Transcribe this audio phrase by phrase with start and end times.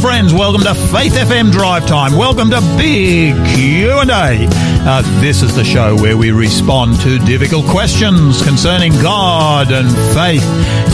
[0.00, 0.32] friends.
[0.32, 2.16] Welcome to Faith FM Drive Time.
[2.16, 4.46] Welcome to Big Q&A.
[4.86, 10.42] Uh, this is the show where we respond to difficult questions concerning God and faith,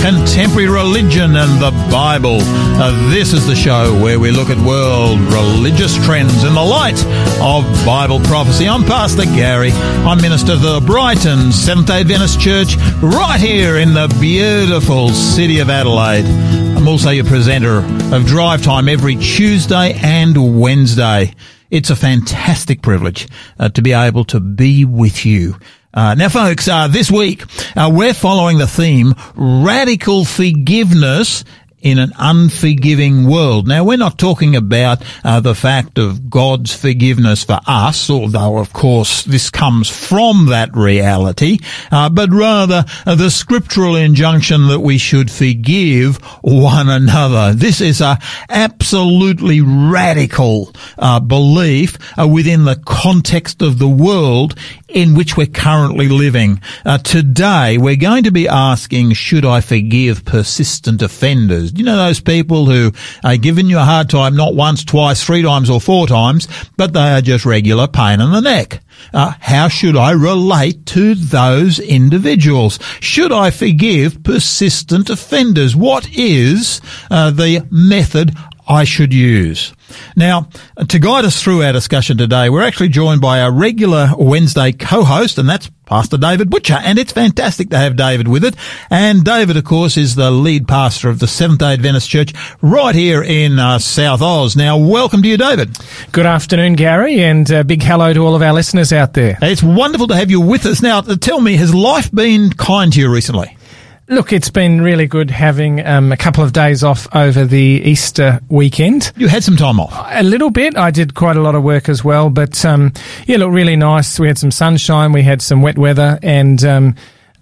[0.03, 2.39] contemporary religion and the Bible.
[2.41, 6.99] Uh, this is the show where we look at world religious trends in the light
[7.43, 8.67] of Bible prophecy.
[8.67, 9.73] I'm Pastor Gary.
[9.73, 15.69] I'm minister of the Brighton Seventh-day Adventist Church right here in the beautiful city of
[15.69, 16.64] Adelaide.
[16.85, 17.79] I'm also your presenter
[18.15, 21.33] of Drive Time every Tuesday and Wednesday.
[21.71, 23.27] It's a fantastic privilege
[23.59, 25.57] uh, to be able to be with you.
[25.95, 27.43] Uh, now, folks, uh, this week
[27.75, 31.45] uh, we're following the theme radical forgiveness
[31.85, 33.69] in an unforgiving world.
[33.69, 38.73] Now, we're not talking about uh, the fact of God's forgiveness for us, although, of
[38.73, 41.59] course, this comes from that reality,
[41.93, 47.53] uh, but rather uh, the scriptural injunction that we should forgive one another.
[47.53, 54.55] This is a absolutely radical uh, belief uh, within the context of the world
[54.89, 56.63] in which we're currently living.
[56.87, 61.74] Uh, today, we're going to be asking, should I forgive persistent offenders?
[61.77, 65.43] You know those people who are giving you a hard time not once, twice, three
[65.43, 68.81] times or four times, but they are just regular pain in the neck.
[69.13, 72.79] Uh, how should I relate to those individuals?
[73.01, 75.77] Should I forgive persistent offenders?
[75.77, 76.81] What is
[77.11, 78.35] uh, the method
[78.67, 79.75] I should use.
[80.17, 80.49] Now,
[80.89, 85.39] to guide us through our discussion today, we're actually joined by our regular Wednesday co-host,
[85.39, 88.57] and that's Pastor David Butcher, and it's fantastic to have David with it.
[88.89, 93.23] And David, of course, is the lead pastor of the Seventh-day Adventist Church right here
[93.23, 94.57] in uh, South Oz.
[94.57, 95.77] Now, welcome to you, David.
[96.13, 99.37] Good afternoon, Gary, and a big hello to all of our listeners out there.
[99.43, 100.81] It's wonderful to have you with us.
[100.81, 103.59] Now, tell me, has life been kind to you recently?
[104.07, 108.39] Look, it's been really good having um, a couple of days off over the Easter
[108.51, 109.11] weekend.
[109.17, 109.93] You had some time off?
[110.11, 110.77] A little bit.
[110.77, 112.93] I did quite a lot of work as well, but um,
[113.27, 114.21] yeah, look, really nice.
[114.21, 116.97] We had some sunshine, we had some wet weather, and um,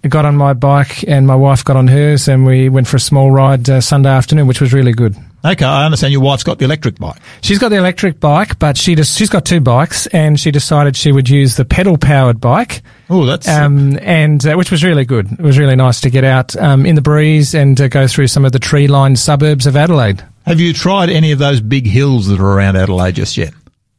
[0.04, 2.96] I got on my bike, and my wife got on hers, and we went for
[2.96, 5.16] a small ride uh, Sunday afternoon, which was really good.
[5.44, 7.20] Okay, I understand your wife's got the electric bike.
[7.40, 10.96] She's got the electric bike, but she just she's got two bikes, and she decided
[10.96, 12.82] she would use the pedal powered bike.
[13.12, 15.30] Oh, that's um, and uh, which was really good.
[15.30, 18.28] It was really nice to get out um, in the breeze and uh, go through
[18.28, 20.24] some of the tree lined suburbs of Adelaide.
[20.46, 23.52] Have you tried any of those big hills that are around Adelaide just yet?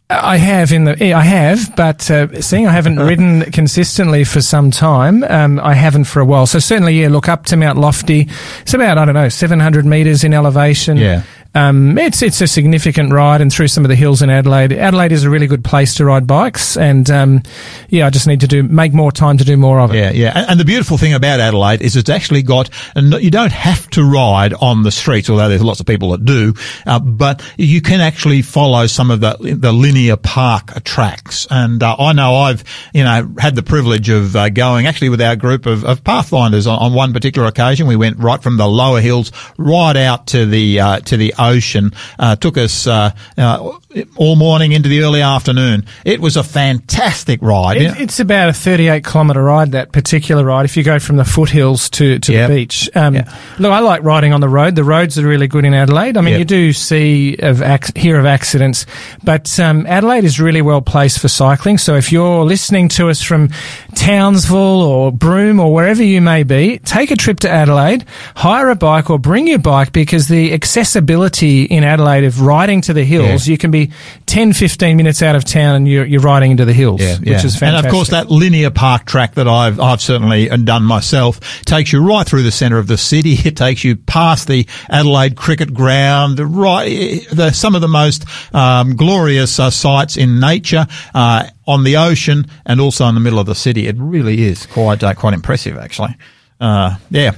[0.09, 4.71] I have in the I have, but uh, seeing I haven't ridden consistently for some
[4.71, 6.47] time, um, I haven't for a while.
[6.47, 8.27] So certainly, yeah, look up to Mount Lofty.
[8.61, 10.97] It's about I don't know, seven hundred meters in elevation.
[10.97, 11.21] Yeah.
[11.55, 14.73] Um, it's it's a significant ride, and through some of the hills in Adelaide.
[14.73, 17.43] Adelaide is a really good place to ride bikes, and um,
[17.89, 19.97] yeah, I just need to do make more time to do more of it.
[19.97, 20.31] Yeah, yeah.
[20.35, 23.87] And, and the beautiful thing about Adelaide is it's actually got, and you don't have
[23.91, 26.53] to ride on the streets, although there's lots of people that do,
[26.85, 31.45] uh, but you can actually follow some of the the linear park tracks.
[31.51, 35.21] And uh, I know I've you know had the privilege of uh, going actually with
[35.21, 37.87] our group of, of pathfinders on, on, one particular occasion.
[37.87, 41.91] We went right from the lower hills right out to the uh, to the ocean.
[42.17, 43.77] Uh, took us uh, uh,
[44.15, 45.85] all morning into the early afternoon.
[46.05, 47.77] It was a fantastic ride.
[47.77, 51.25] It, it's about a 38 kilometre ride, that particular ride, if you go from the
[51.25, 52.49] foothills to, to yep.
[52.49, 52.89] the beach.
[52.95, 53.29] Um, yep.
[53.59, 54.75] Look, I like riding on the road.
[54.75, 56.17] The roads are really good in Adelaide.
[56.17, 56.39] I mean, yep.
[56.39, 57.61] you do see of
[57.95, 58.85] hear of accidents,
[59.23, 61.77] but um, Adelaide is really well placed for cycling.
[61.77, 63.49] So if you're listening to us from
[63.95, 68.05] Townsville or Broome or wherever you may be, take a trip to Adelaide,
[68.35, 72.93] hire a bike or bring your bike because the accessibility in Adelaide of riding to
[72.93, 73.51] the hills, yeah.
[73.51, 73.91] you can be
[74.25, 77.27] 10, 15 minutes out of town and you're, you're riding into the hills, yeah, which
[77.27, 77.35] yeah.
[77.37, 77.63] is fantastic.
[77.63, 82.05] And of course, that linear park track that I've, I've certainly done myself takes you
[82.05, 83.37] right through the centre of the city.
[83.53, 88.95] It takes you past the Adelaide cricket ground, right, the, some of the most um,
[88.95, 90.87] glorious uh, sights in nature.
[91.13, 93.87] Uh, on the ocean and also in the middle of the city.
[93.87, 96.15] It really is quite uh, quite impressive, actually.
[96.63, 97.33] Uh, yeah.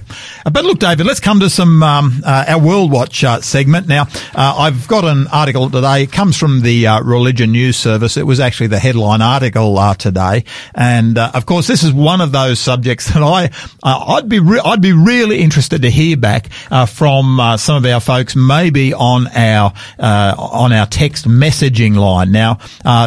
[0.45, 3.87] Uh, but look, David, let's come to some, um, uh, our World Watch uh, segment.
[3.87, 4.03] Now,
[4.35, 6.03] uh, I've got an article today.
[6.03, 8.17] It comes from the uh, Religion News Service.
[8.17, 10.43] It was actually the headline article today.
[10.75, 13.49] And, of course, this is one of those subjects that I,
[13.81, 16.49] I'd be, re- I'd be really interested to hear back,
[16.87, 22.31] from, some of our folks, maybe on our, on our text messaging line.
[22.31, 22.59] Now,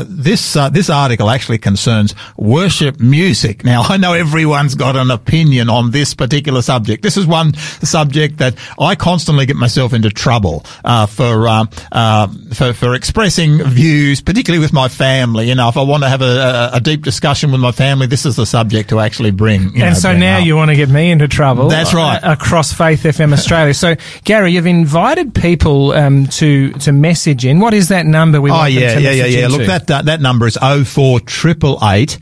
[0.04, 3.64] this, this article actually concerns worship music.
[3.64, 7.02] Now, I know everyone's got an opinion on this this particular subject.
[7.02, 12.28] This is one subject that I constantly get myself into trouble uh, for, uh, uh,
[12.54, 15.48] for for expressing views, particularly with my family.
[15.48, 18.24] You know, if I want to have a, a, deep discussion with my family, this
[18.24, 19.62] is the subject to actually bring.
[19.62, 20.46] and know, so bring now up.
[20.46, 21.68] you want to get me into trouble.
[21.68, 22.22] That's right.
[22.22, 23.74] uh, across Faith FM Australia.
[23.74, 27.60] So Gary, you've invited people um, to to message in.
[27.60, 28.40] What is that number?
[28.40, 29.48] We Oh yeah, yeah, yeah, yeah.
[29.48, 32.18] Look, that uh, that number is oh four triple eight.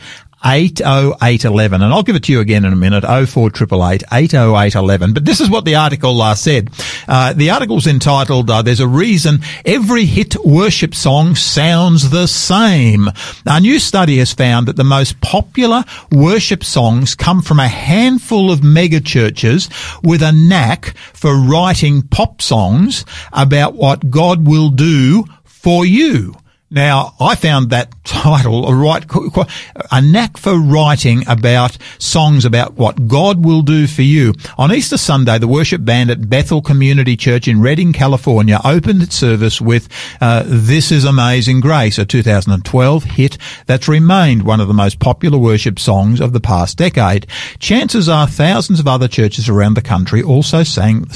[0.46, 5.40] 80811 and I'll give it to you again in a minute 04888 80811 but this
[5.40, 6.70] is what the article uh, said.
[7.08, 13.08] Uh, the article's entitled uh, there's a reason every hit worship song sounds the same.
[13.44, 18.52] A new study has found that the most popular worship songs come from a handful
[18.52, 19.68] of mega churches
[20.04, 26.36] with a knack for writing pop songs about what God will do for you
[26.68, 29.04] now, I found that title a right,
[29.92, 34.34] a knack for writing about songs about what God will do for you.
[34.58, 39.14] On Easter Sunday, the worship band at Bethel Community Church in Redding, California, opened its
[39.14, 39.88] service with
[40.20, 45.38] uh, "This Is Amazing Grace," a 2012 hit that's remained one of the most popular
[45.38, 47.28] worship songs of the past decade.
[47.60, 51.06] Chances are, thousands of other churches around the country also sang.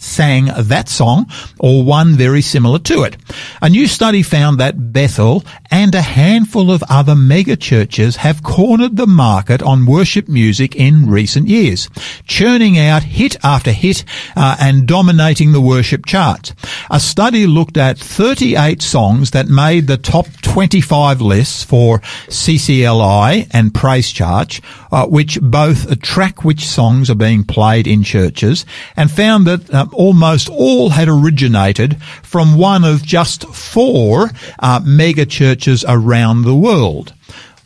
[0.00, 3.16] Sang that song or one very similar to it.
[3.60, 8.96] A new study found that Bethel and a handful of other mega churches have cornered
[8.96, 11.90] the market on worship music in recent years,
[12.26, 14.04] churning out hit after hit
[14.36, 16.54] uh, and dominating the worship charts.
[16.90, 21.98] A study looked at 38 songs that made the top 25 lists for
[22.28, 28.64] CCLI and PraiseCharts, uh, which both track which songs are being played in churches,
[28.96, 35.26] and found that uh, almost all had originated from one of just four uh, mega
[35.26, 37.12] churches around the world.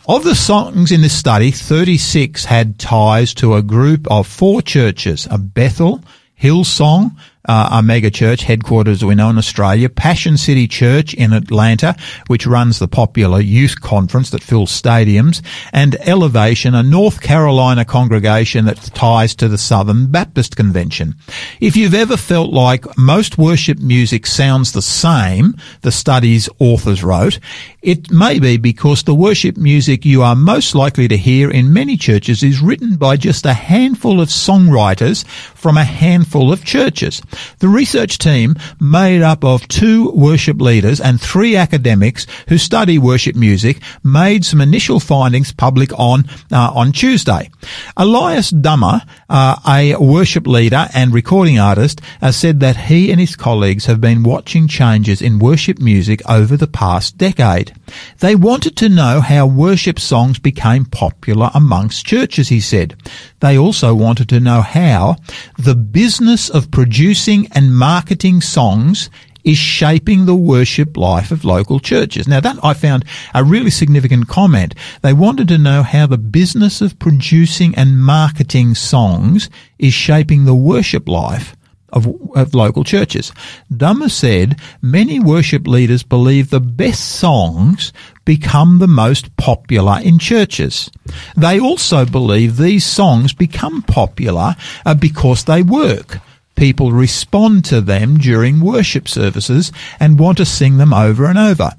[0.09, 5.29] Of the songs in this study, 36 had ties to a group of four churches,
[5.31, 6.03] a Bethel,
[6.41, 7.17] Hillsong,
[7.49, 11.97] uh, a mega church headquarters we know in Australia, Passion City Church in Atlanta,
[12.29, 15.43] which runs the popular youth conference that fills stadiums,
[15.73, 21.15] and Elevation, a North Carolina congregation that ties to the Southern Baptist Convention.
[21.61, 27.39] If you've ever felt like most worship music sounds the same, the study's authors wrote,
[27.83, 31.97] it may be because the worship music you are most likely to hear in many
[31.97, 37.23] churches is written by just a handful of songwriters from a handful of churches.
[37.59, 43.37] The research team, made up of two worship leaders and three academics who study worship
[43.37, 47.51] music, made some initial findings public on uh, on Tuesday.
[47.97, 49.03] Elias Dummer,
[49.33, 53.99] uh, a worship leader and recording artist, uh, said that he and his colleagues have
[53.99, 57.75] been watching changes in worship music over the past decade.
[58.21, 62.95] They wanted to know how worship songs became popular amongst churches, he said.
[63.41, 65.17] They also wanted to know how
[65.59, 69.09] the business of producing and marketing songs
[69.45, 72.29] is shaping the worship life of local churches.
[72.29, 73.05] Now that I found
[73.35, 74.75] a really significant comment.
[75.03, 80.55] They wanted to know how the business of producing and marketing songs is shaping the
[80.55, 81.57] worship life
[81.93, 83.33] of, of, local churches.
[83.75, 87.93] Dummer said many worship leaders believe the best songs
[88.25, 90.91] become the most popular in churches.
[91.37, 94.57] They also believe these songs become popular
[94.87, 96.19] uh, because they work.
[96.55, 101.71] People respond to them during worship services and want to sing them over and over.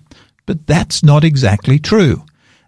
[0.46, 2.24] But that's not exactly true.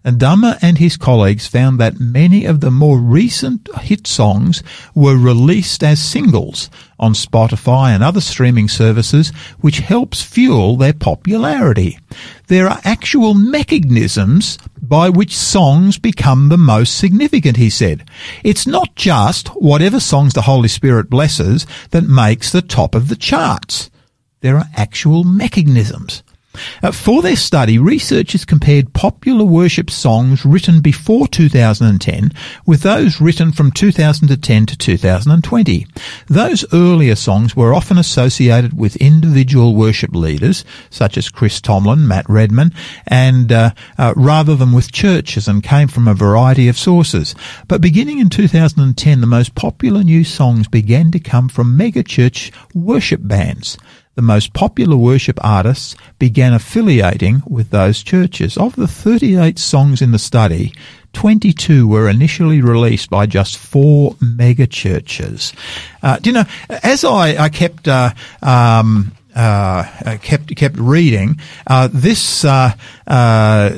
[0.06, 4.62] And Dummer and his colleagues found that many of the more recent hit songs
[4.94, 11.98] were released as singles on Spotify and other streaming services, which helps fuel their popularity.
[12.46, 18.08] There are actual mechanisms by which songs become the most significant, he said.
[18.44, 23.16] It's not just whatever songs the Holy Spirit blesses that makes the top of the
[23.16, 23.90] charts.
[24.40, 26.22] There are actual mechanisms.
[26.82, 32.32] Uh, for their study, researchers compared popular worship songs written before 2010
[32.64, 35.86] with those written from 2010 to 2020.
[36.26, 42.28] Those earlier songs were often associated with individual worship leaders, such as Chris Tomlin, Matt
[42.28, 42.72] Redman,
[43.06, 47.34] and uh, uh, rather than with churches and came from a variety of sources.
[47.68, 53.20] But beginning in 2010, the most popular new songs began to come from megachurch worship
[53.22, 53.76] bands
[54.16, 58.56] the most popular worship artists began affiliating with those churches.
[58.56, 60.72] Of the 38 songs in the study,
[61.12, 65.52] 22 were initially released by just four mega churches.
[66.02, 68.10] Uh, do you know, as I, I kept, uh,
[68.42, 72.72] um, uh, kept, kept reading, uh, this, uh,
[73.06, 73.70] uh,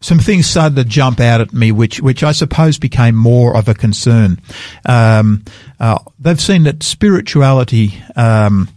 [0.00, 3.68] some things started to jump out at me, which which I suppose became more of
[3.68, 4.40] a concern.
[4.86, 5.44] Um,
[5.78, 8.02] uh, they've seen that spirituality.
[8.16, 8.70] Um,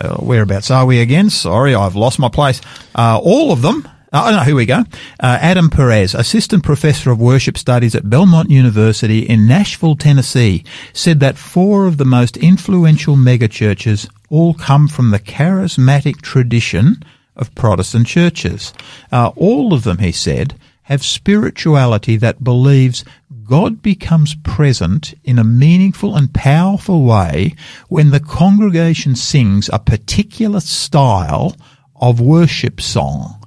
[0.00, 1.30] uh, whereabouts are we again?
[1.30, 2.60] Sorry, I've lost my place.
[2.94, 3.88] Uh, all of them.
[4.12, 4.80] Oh no, here we go.
[5.20, 11.20] Uh, Adam Perez, assistant professor of worship studies at Belmont University in Nashville, Tennessee, said
[11.20, 17.04] that four of the most influential megachurches all come from the charismatic tradition
[17.36, 18.74] of Protestant churches.
[19.12, 23.04] Uh, all of them, he said, have spirituality that believes
[23.50, 27.56] God becomes present in a meaningful and powerful way
[27.88, 31.56] when the congregation sings a particular style
[31.96, 33.44] of worship song.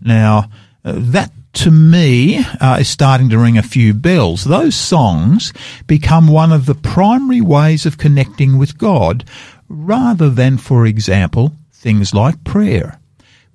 [0.00, 0.48] Now,
[0.86, 4.44] uh, that to me uh, is starting to ring a few bells.
[4.44, 5.52] Those songs
[5.86, 9.22] become one of the primary ways of connecting with God
[9.68, 12.98] rather than, for example, things like prayer.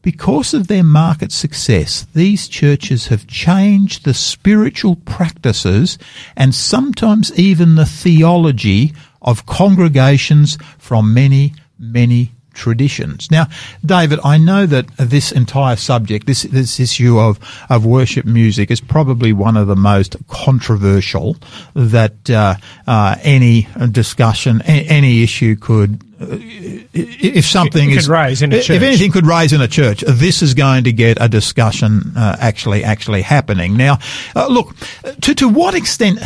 [0.01, 5.97] Because of their market success, these churches have changed the spiritual practices
[6.35, 13.29] and sometimes even the theology of congregations from many, many traditions.
[13.29, 13.47] Now,
[13.85, 17.39] David, I know that this entire subject, this, this issue of,
[17.69, 21.37] of worship music is probably one of the most controversial
[21.75, 22.55] that uh,
[22.87, 28.69] uh, any discussion, any issue could if something is raise in a church.
[28.69, 32.35] if anything could raise in a church, this is going to get a discussion uh,
[32.39, 33.77] actually actually happening.
[33.77, 33.99] Now,
[34.35, 34.75] uh, look
[35.21, 36.19] to to what extent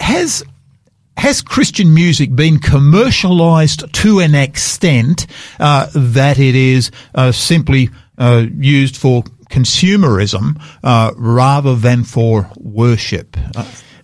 [0.00, 0.42] has
[1.16, 5.26] has Christian music been commercialized to an extent
[5.58, 13.36] uh, that it is uh, simply uh, used for consumerism uh, rather than for worship?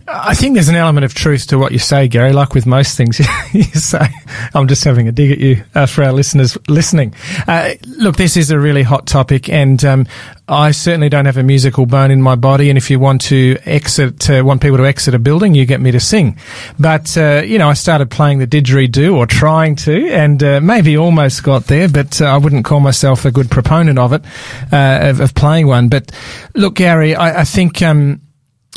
[0.09, 2.31] I think there's an element of truth to what you say, Gary.
[2.31, 3.19] Like with most things
[3.51, 4.07] you say,
[4.53, 7.13] I'm just having a dig at you uh, for our listeners listening.
[7.45, 10.07] Uh, look, this is a really hot topic, and um,
[10.47, 12.69] I certainly don't have a musical bone in my body.
[12.69, 15.81] And if you want to exit, uh, want people to exit a building, you get
[15.81, 16.37] me to sing.
[16.79, 20.95] But uh, you know, I started playing the didgeridoo or trying to, and uh, maybe
[20.95, 24.23] almost got there, but uh, I wouldn't call myself a good proponent of it,
[24.71, 25.89] of, of, playing one.
[25.89, 26.13] But
[26.55, 27.81] look, Gary, I, I think.
[27.81, 28.21] Um,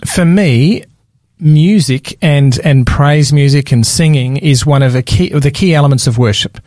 [0.06, 0.84] for me,
[1.40, 6.06] music and and praise music and singing is one of the key the key elements
[6.06, 6.58] of worship.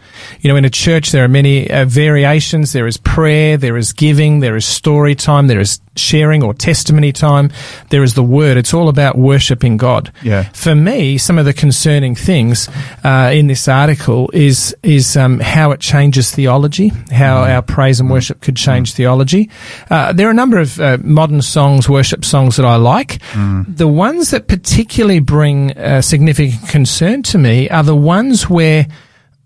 [0.42, 2.74] You know, in a church there are many uh, variations.
[2.74, 7.12] There is prayer, there is giving, there is story time, there is sharing or testimony
[7.12, 7.52] time.
[7.90, 8.58] There is the word.
[8.58, 10.12] It's all about worshiping God.
[10.24, 10.44] Yeah.
[10.54, 12.70] For me, some of the concerning things
[13.04, 17.56] uh, in this article is is um, how it changes theology, how mm.
[17.56, 18.96] our praise and worship could change mm.
[18.96, 19.50] theology.
[19.90, 23.20] Uh, there are a number of uh, modern songs, worship songs that I like.
[23.34, 23.78] Mm.
[23.78, 28.88] The ones that particularly bring uh, significant concern to me are the ones where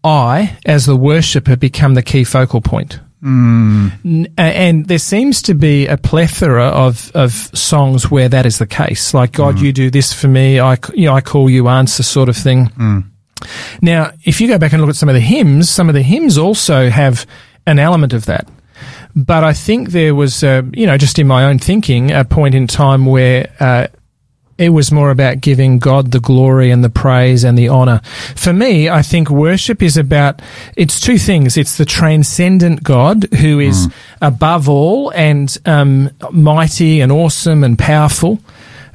[0.03, 2.99] I, as the worshipper, become the key focal point.
[3.23, 4.31] Mm.
[4.37, 9.15] And there seems to be a plethora of, of songs where that is the case.
[9.15, 9.63] Like, God, mm.
[9.63, 10.59] you do this for me.
[10.59, 12.67] I, you know, I call you answer sort of thing.
[12.77, 13.05] Mm.
[13.81, 16.03] Now, if you go back and look at some of the hymns, some of the
[16.03, 17.25] hymns also have
[17.65, 18.47] an element of that.
[19.15, 22.53] But I think there was, uh, you know, just in my own thinking, a point
[22.53, 23.87] in time where uh,
[24.57, 28.01] it was more about giving God the glory and the praise and the honor.
[28.35, 30.41] For me, I think worship is about,
[30.75, 31.57] it's two things.
[31.57, 33.93] It's the transcendent God who is mm.
[34.21, 38.39] above all and um, mighty and awesome and powerful,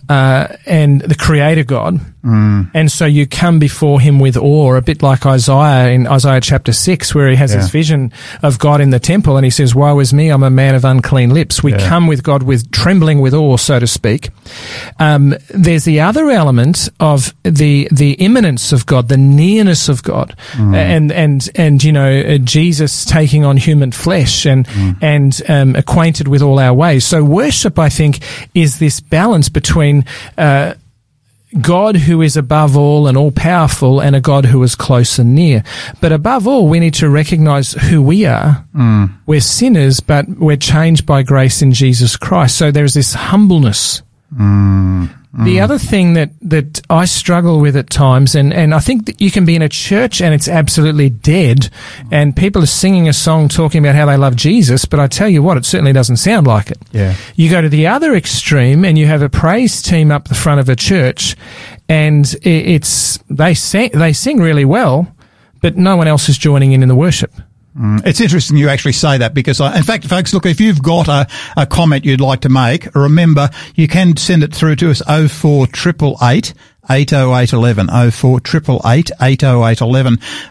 [0.08, 2.70] uh, and the creator God Mm.
[2.72, 6.72] And so you come before him with awe, a bit like Isaiah in Isaiah chapter
[6.72, 7.60] 6, where he has yeah.
[7.60, 8.12] his vision
[8.42, 10.84] of God in the temple and he says, Woe is me, I'm a man of
[10.84, 11.62] unclean lips.
[11.62, 11.88] We yeah.
[11.88, 14.30] come with God with trembling with awe, so to speak.
[15.00, 20.36] Um, there's the other element of the, the immanence of God, the nearness of God.
[20.52, 20.76] Mm.
[20.76, 24.96] And, and, and, you know, uh, Jesus taking on human flesh and, mm.
[25.02, 27.04] and, um, acquainted with all our ways.
[27.04, 28.20] So worship, I think,
[28.54, 30.04] is this balance between,
[30.38, 30.74] uh,
[31.60, 35.34] God who is above all and all powerful and a God who is close and
[35.34, 35.62] near.
[36.00, 38.64] But above all, we need to recognize who we are.
[38.74, 39.12] Mm.
[39.26, 42.56] We're sinners, but we're changed by grace in Jesus Christ.
[42.56, 44.02] So there's this humbleness.
[44.34, 45.10] Mm.
[45.34, 45.62] The mm.
[45.62, 49.30] other thing that, that I struggle with at times, and, and I think that you
[49.30, 51.70] can be in a church and it's absolutely dead,
[52.10, 55.30] and people are singing a song talking about how they love Jesus, but I tell
[55.30, 56.76] you what, it certainly doesn't sound like it.
[56.92, 57.16] Yeah.
[57.34, 60.60] You go to the other extreme and you have a praise team up the front
[60.60, 61.34] of a church,
[61.88, 65.14] and it's they sing they sing really well,
[65.62, 67.32] but no one else is joining in in the worship.
[67.78, 68.06] Mm.
[68.06, 71.08] It's interesting you actually say that because, I, in fact, folks, look, if you've got
[71.08, 71.26] a,
[71.56, 76.52] a comment you'd like to make, remember you can send it through to us 0488
[76.90, 78.40] 80811 04
[78.84, 79.82] 888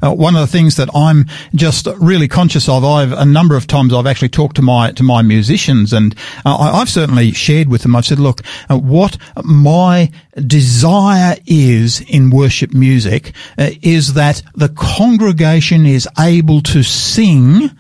[0.01, 3.67] uh, one of the things that I'm just really conscious of, I've a number of
[3.67, 7.81] times I've actually talked to my to my musicians, and uh, I've certainly shared with
[7.81, 7.95] them.
[7.95, 14.69] I've said, look, uh, what my desire is in worship music uh, is that the
[14.69, 17.71] congregation is able to sing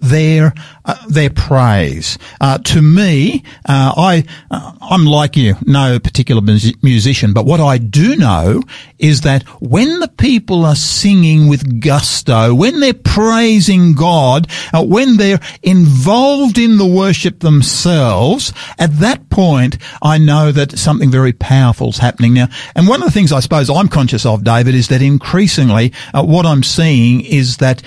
[0.00, 0.52] their
[1.08, 2.18] their praise.
[2.40, 7.78] Uh, to me, uh, I uh, I'm like you, no particular musician, but what I
[7.78, 8.62] do know
[8.98, 15.16] is that when the people are singing with gusto, when they're praising God, uh, when
[15.16, 21.90] they're involved in the worship themselves, at that point, I know that something very powerful
[21.90, 22.48] is happening now.
[22.74, 26.24] And one of the things I suppose I'm conscious of, David, is that increasingly uh,
[26.24, 27.82] what I'm seeing is that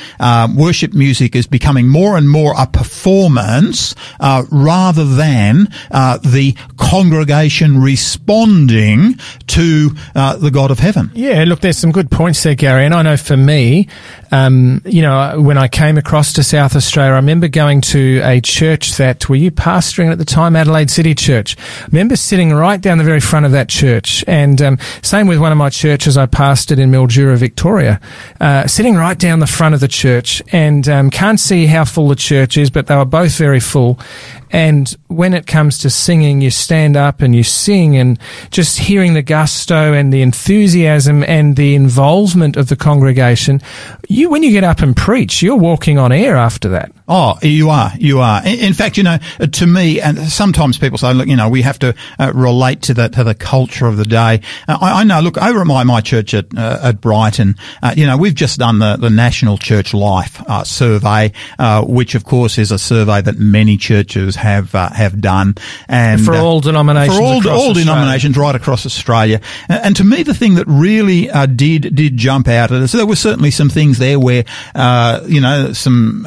[0.56, 7.82] worship music is becoming more and more a performance uh, rather than uh, the congregation
[7.82, 11.12] responding to uh, the God of heaven.
[11.16, 12.86] Yeah, look, there's some good points there, Gary.
[12.86, 13.88] And I know for me,
[14.36, 18.42] um, you know, when I came across to South Australia, I remember going to a
[18.42, 21.56] church that were you pastoring at the time, Adelaide City Church.
[21.58, 25.40] I remember sitting right down the very front of that church, and um, same with
[25.40, 28.02] one of my churches I pastored in Mildura, Victoria,
[28.42, 32.10] uh, sitting right down the front of the church, and um, can't see how full
[32.10, 33.98] the church is, but they were both very full.
[34.52, 38.20] And when it comes to singing, you stand up and you sing, and
[38.52, 43.62] just hearing the gusto and the enthusiasm and the involvement of the congregation,
[44.08, 46.92] you when you get up and preach, you're walking on air after that.
[47.08, 48.42] Oh, you are, you are.
[48.44, 49.20] In, fact, you know,
[49.52, 52.96] to me, and sometimes people say, look, you know, we have to uh, relate to
[52.96, 54.42] the to the culture of the day.
[54.68, 55.20] Uh, I, I, know.
[55.20, 58.58] Look, over at my my church at uh, at Brighton, uh, you know, we've just
[58.58, 63.22] done the the National Church Life uh, survey, uh, which of course is a survey
[63.22, 65.54] that many churches have have done,
[65.88, 69.42] and for all denominations, for all, all denominations right across Australia.
[69.70, 73.06] And, and, to me, the thing that really did did jump out at us, there
[73.06, 74.44] were certainly some things there where,
[75.28, 76.26] you know, some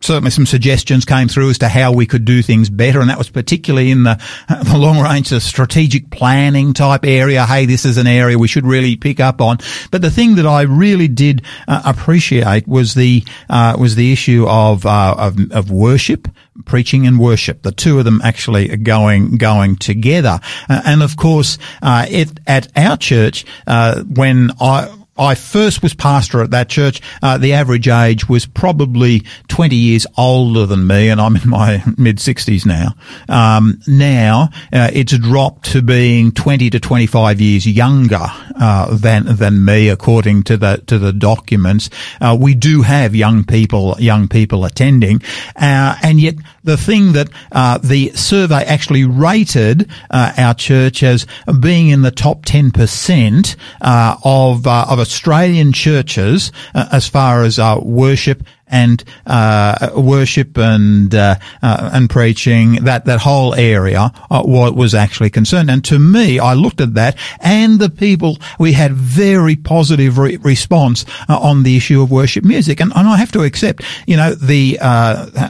[0.00, 3.18] certainly some suggestions came through as to how we could do things better, and that
[3.18, 4.20] was particularly in the,
[4.64, 7.46] the long range strategic planning type area.
[7.46, 9.58] Hey, this is an area we should really pick up on.
[9.90, 14.46] But the thing that I really did uh, appreciate was the uh, was the issue
[14.48, 16.28] of, uh, of of worship,
[16.64, 17.62] preaching and worship.
[17.62, 22.68] The two of them actually going going together, uh, and of course, uh, it at
[22.76, 24.90] our church uh, when I
[25.20, 30.06] I first was pastor at that church, uh, the average age was probably 20 years
[30.16, 32.94] older than me, and I'm in my mid 60s now.
[33.28, 39.62] Um, now uh, it's dropped to being 20 to 25 years younger uh, than than
[39.62, 41.90] me, according to the to the documents.
[42.20, 45.20] Uh, we do have young people young people attending,
[45.54, 51.26] uh, and yet the thing that uh, the survey actually rated our church as
[51.60, 57.78] being in the top 10 percent of of Australian churches uh, as far as uh,
[57.82, 64.94] worship and uh, worship and uh, uh, and preaching that that whole area uh, was
[64.94, 65.70] actually concerned.
[65.70, 70.36] And to me, I looked at that and the people we had very positive re-
[70.38, 72.80] response on the issue of worship music.
[72.80, 74.78] And, and I have to accept, you know, the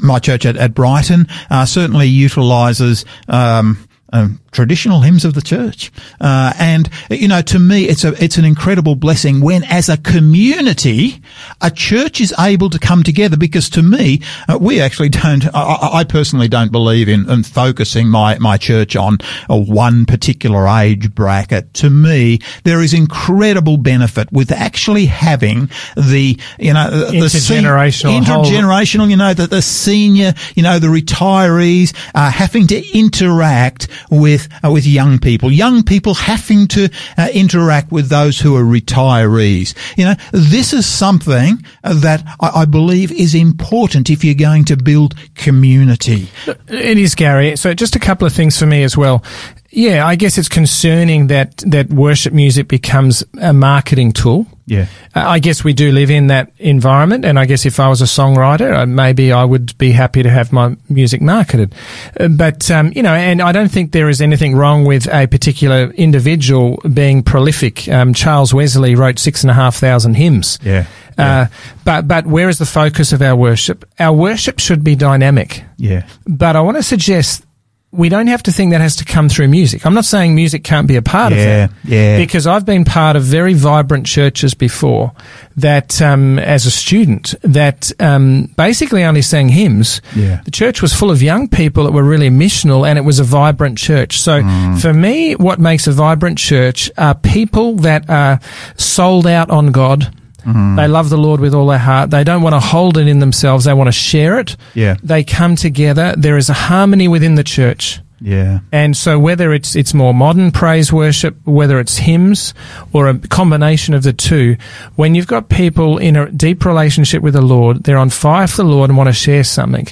[0.03, 1.27] my church at, at Brighton
[1.67, 3.05] certainly utilises.
[3.29, 5.93] Um, um, traditional hymns of the church.
[6.21, 9.97] Uh, and, you know, to me, it's a, it's an incredible blessing when as a
[9.97, 11.23] community,
[11.61, 16.01] a church is able to come together because to me, uh, we actually don't, I,
[16.01, 19.19] I, personally don't believe in, in focusing my, my church on
[19.49, 21.73] a one particular age bracket.
[21.75, 29.11] To me, there is incredible benefit with actually having the, you know, the intergenerational, intergenerational,
[29.11, 34.71] you know, the, the senior, you know, the retirees, uh, having to interact with uh,
[34.71, 39.75] with young people, young people having to uh, interact with those who are retirees.
[39.97, 44.77] You know, this is something that I, I, believe is important if you're going to
[44.77, 46.29] build community.
[46.69, 47.57] It is, Gary.
[47.57, 49.25] So just a couple of things for me as well.
[49.73, 54.47] Yeah, I guess it's concerning that that worship music becomes a marketing tool.
[54.67, 57.89] Yeah, uh, I guess we do live in that environment, and I guess if I
[57.89, 61.73] was a songwriter, uh, maybe I would be happy to have my music marketed.
[62.19, 65.29] Uh, but um, you know, and I don't think there is anything wrong with a
[65.29, 67.89] particular individual being prolific.
[67.89, 70.59] Um, Charles Wesley wrote six and a half thousand hymns.
[70.65, 70.87] Yeah.
[71.17, 71.41] yeah.
[71.43, 71.47] Uh,
[71.85, 73.85] but but where is the focus of our worship?
[74.01, 75.63] Our worship should be dynamic.
[75.77, 76.09] Yeah.
[76.27, 77.45] But I want to suggest
[77.93, 79.85] we don't have to think that has to come through music.
[79.85, 81.91] I'm not saying music can't be a part yeah, of that.
[81.91, 82.19] Yeah.
[82.19, 85.13] Because I've been part of very vibrant churches before
[85.57, 90.01] that, um, as a student, that um, basically only sang hymns.
[90.15, 90.41] Yeah.
[90.45, 93.25] The church was full of young people that were really missional and it was a
[93.25, 94.21] vibrant church.
[94.21, 94.81] So Mm.
[94.81, 98.39] for me, what makes a vibrant church are people that are
[98.77, 100.15] sold out on God.
[100.41, 100.77] Mm-hmm.
[100.77, 102.11] They love the Lord with all their heart.
[102.11, 103.65] They don't want to hold it in themselves.
[103.65, 104.57] They want to share it.
[104.75, 104.97] Yeah.
[105.03, 106.15] They come together.
[106.17, 108.01] There is a harmony within the church.
[108.21, 108.61] Yeah.
[108.71, 112.53] And so whether it's it's more modern praise worship, whether it's hymns
[112.93, 114.57] or a combination of the two,
[114.97, 118.59] when you've got people in a deep relationship with the Lord, they're on fire for
[118.59, 119.89] the Lord and want to share something.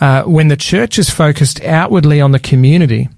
[0.00, 3.08] Uh, when the church is focused outwardly on the community,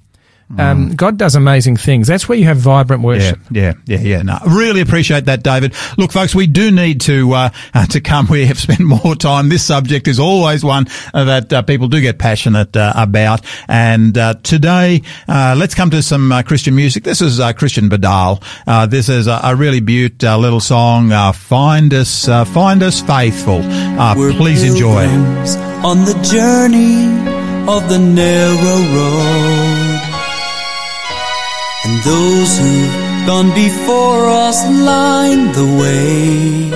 [0.58, 2.06] um, God does amazing things.
[2.06, 3.40] That's where you have vibrant Yeah, worship.
[3.50, 4.22] yeah, yeah, yeah.
[4.22, 5.74] No, really appreciate that, David.
[5.98, 8.26] Look, folks, we do need to uh, uh, to come.
[8.28, 9.48] We have spent more time.
[9.48, 13.44] This subject is always one uh, that uh, people do get passionate uh, about.
[13.68, 17.04] And uh, today, uh, let's come to some uh, Christian music.
[17.04, 18.42] This is uh, Christian Badal.
[18.66, 21.10] Uh, this is a, a really beaut uh, little song.
[21.12, 23.60] Uh, find us, uh, find us faithful.
[23.62, 25.06] Uh, We're please enjoy.
[25.06, 27.06] pilgrims on the journey
[27.68, 29.83] of the narrow road.
[31.86, 36.70] And those who've gone before us line the way.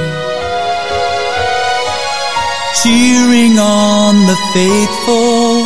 [2.82, 5.64] Cheering on the faithful,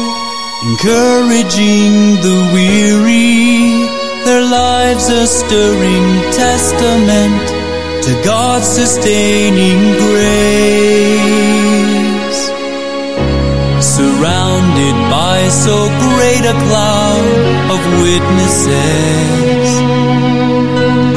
[0.71, 1.93] encouraging
[2.27, 3.89] the weary.
[4.25, 7.45] Their lives a stirring testament
[8.05, 11.23] to God's sustaining grace
[13.83, 17.27] surrounded by so great a cloud
[17.75, 19.69] of witnesses.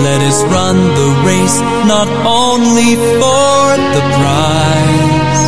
[0.07, 1.59] Let us run the race
[1.93, 3.59] not only for
[3.95, 5.43] the prize,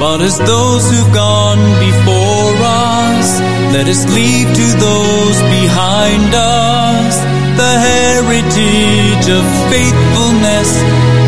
[0.00, 3.28] but as those who've gone before us.
[3.76, 7.14] Let us leave to those behind us
[7.56, 10.70] the heritage of faithfulness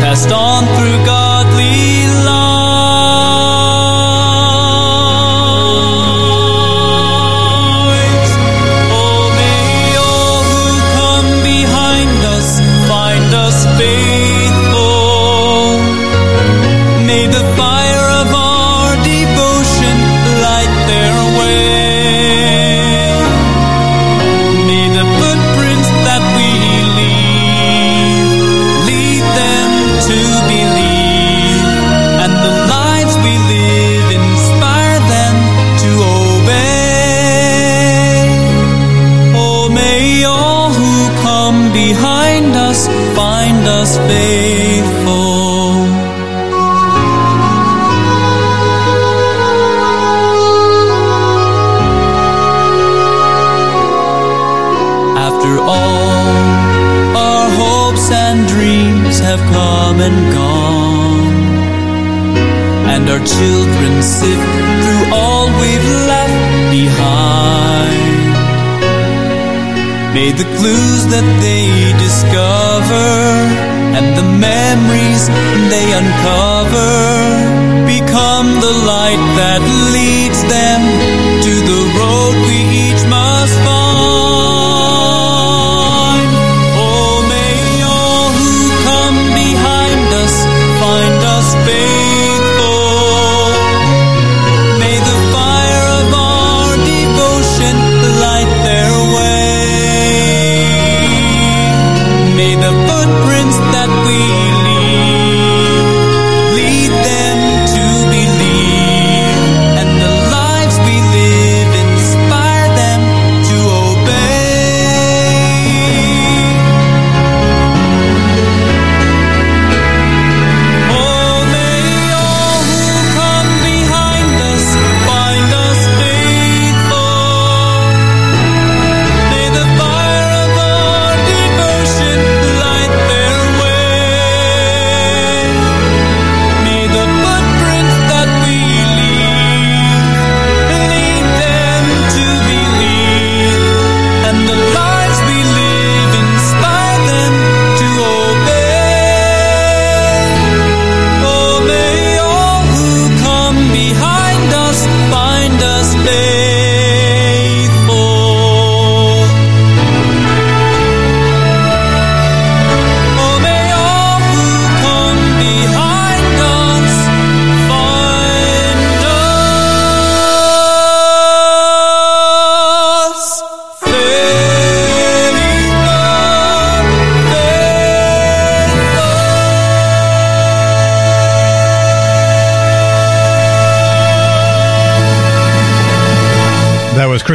[0.01, 2.58] passed on through godly lives.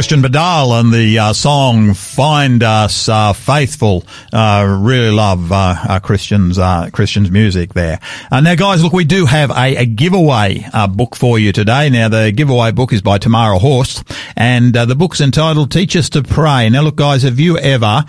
[0.05, 6.59] Christian Bedell and the uh, song "Find Us uh, Faithful." Uh, really love uh, Christian's
[6.59, 7.99] uh, Christian's music there.
[8.31, 11.89] Uh, now, guys, look, we do have a, a giveaway book for you today.
[11.89, 14.03] Now, the giveaway book is by Tamyra Horst,
[14.35, 18.03] and the book's entitled "Teach Us to Pray." Now, look, guys, have you ever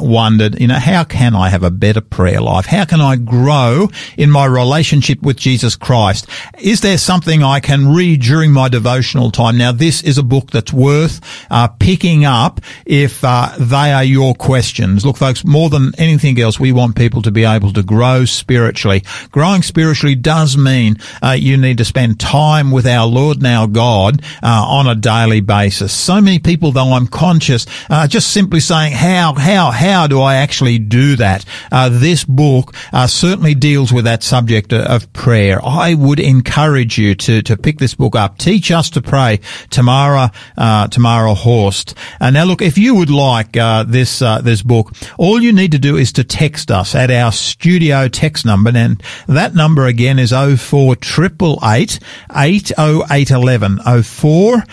[0.00, 2.66] wondered, you know, how can I have a better prayer life?
[2.66, 6.26] How can I grow in my relationship with Jesus Christ?
[6.58, 9.56] Is there something I can read during my devotional time?
[9.56, 11.20] Now, this is a book that's worth
[11.50, 15.04] uh, picking up if uh, they are your questions.
[15.04, 19.02] Look, folks, more than anything else, we want people to be able to grow spiritually.
[19.30, 23.66] Growing spiritually does mean uh, you need to spend time with our Lord and our
[23.66, 25.49] God uh, on a daily basis.
[25.90, 30.36] So many people, though, I'm conscious, uh, just simply saying, how, how, how do I
[30.36, 31.44] actually do that?
[31.72, 32.74] Uh, this book
[33.06, 35.60] certainly deals with that subject of prayer.
[35.64, 38.38] I would encourage you to, to pick this book up.
[38.38, 39.38] Teach us to pray.
[39.70, 41.94] Tamyra, uh, Tamyra Horst.
[42.20, 45.72] Uh, now, look, if you would like uh, this uh, this book, all you need
[45.72, 50.18] to do is to text us at our studio text number, and that number again
[50.18, 52.00] is 04 888
[52.34, 54.64] 80811 04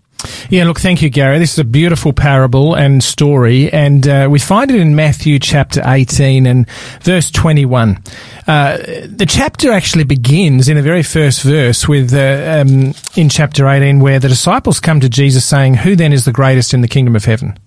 [0.50, 1.40] Yeah, look, thank you, Gary.
[1.40, 5.82] This is a beautiful parable and story, and uh, we find it in Matthew chapter
[5.86, 6.70] 18 and
[7.02, 8.02] verse 21.
[8.48, 13.68] Uh, the chapter actually begins in the very first verse with, uh, um, in chapter
[13.68, 16.88] 18, where the disciples come to Jesus saying, Who then is the greatest in the
[16.88, 17.58] kingdom of heaven?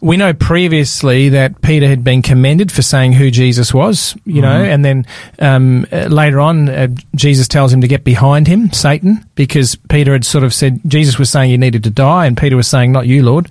[0.00, 4.48] We know previously that Peter had been commended for saying who Jesus was, you know,
[4.48, 4.70] mm-hmm.
[4.70, 5.06] and then
[5.38, 10.12] um, uh, later on, uh, Jesus tells him to get behind him, Satan, because Peter
[10.12, 12.92] had sort of said, Jesus was saying you needed to die, and Peter was saying,
[12.92, 13.50] not you, Lord.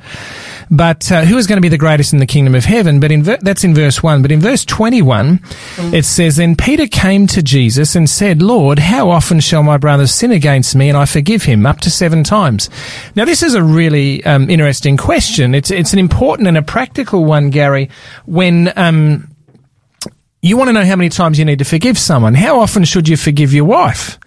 [0.69, 2.99] But uh, who is going to be the greatest in the kingdom of heaven?
[2.99, 4.21] But in ver- that's in verse 1.
[4.21, 5.93] But in verse 21, mm.
[5.93, 10.07] it says, Then Peter came to Jesus and said, Lord, how often shall my brother
[10.07, 11.65] sin against me and I forgive him?
[11.65, 12.69] Up to seven times.
[13.15, 15.55] Now, this is a really um, interesting question.
[15.55, 17.89] It's, it's an important and a practical one, Gary,
[18.25, 18.71] when...
[18.75, 19.29] Um,
[20.39, 22.35] you want to know how many times you need to forgive someone.
[22.35, 24.19] How often should you forgive your wife?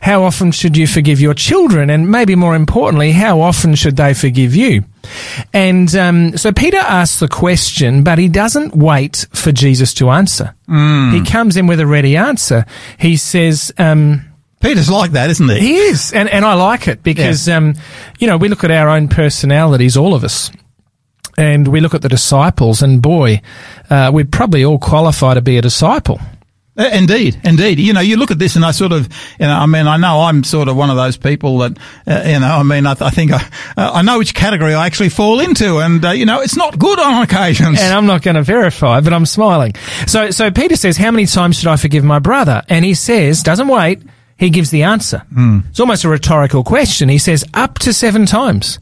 [0.00, 1.90] How often should you forgive your children?
[1.90, 4.84] And maybe more importantly, how often should they forgive you?
[5.52, 10.54] And um, so Peter asks the question, but he doesn't wait for Jesus to answer.
[10.68, 11.14] Mm.
[11.14, 12.64] He comes in with a ready answer.
[12.98, 14.22] He says, um,
[14.60, 15.58] Peter's like that, isn't he?
[15.58, 17.56] He is, and and I like it because yeah.
[17.56, 17.74] um,
[18.18, 20.50] you know we look at our own personalities, all of us,
[21.38, 23.40] and we look at the disciples, and boy,
[23.88, 26.20] uh, we'd probably all qualify to be a disciple.
[26.76, 27.80] Uh, indeed, indeed.
[27.80, 29.08] You know, you look at this and I sort of,
[29.40, 32.22] you know, I mean, I know I'm sort of one of those people that, uh,
[32.24, 33.42] you know, I mean, I, I think I,
[33.76, 36.78] uh, I know which category I actually fall into and, uh, you know, it's not
[36.78, 37.80] good on occasions.
[37.80, 39.74] And I'm not going to verify, but I'm smiling.
[40.06, 42.62] So, so Peter says, how many times should I forgive my brother?
[42.68, 44.00] And he says, doesn't wait.
[44.36, 45.24] He gives the answer.
[45.34, 45.68] Mm.
[45.70, 47.08] It's almost a rhetorical question.
[47.08, 48.78] He says, up to seven times.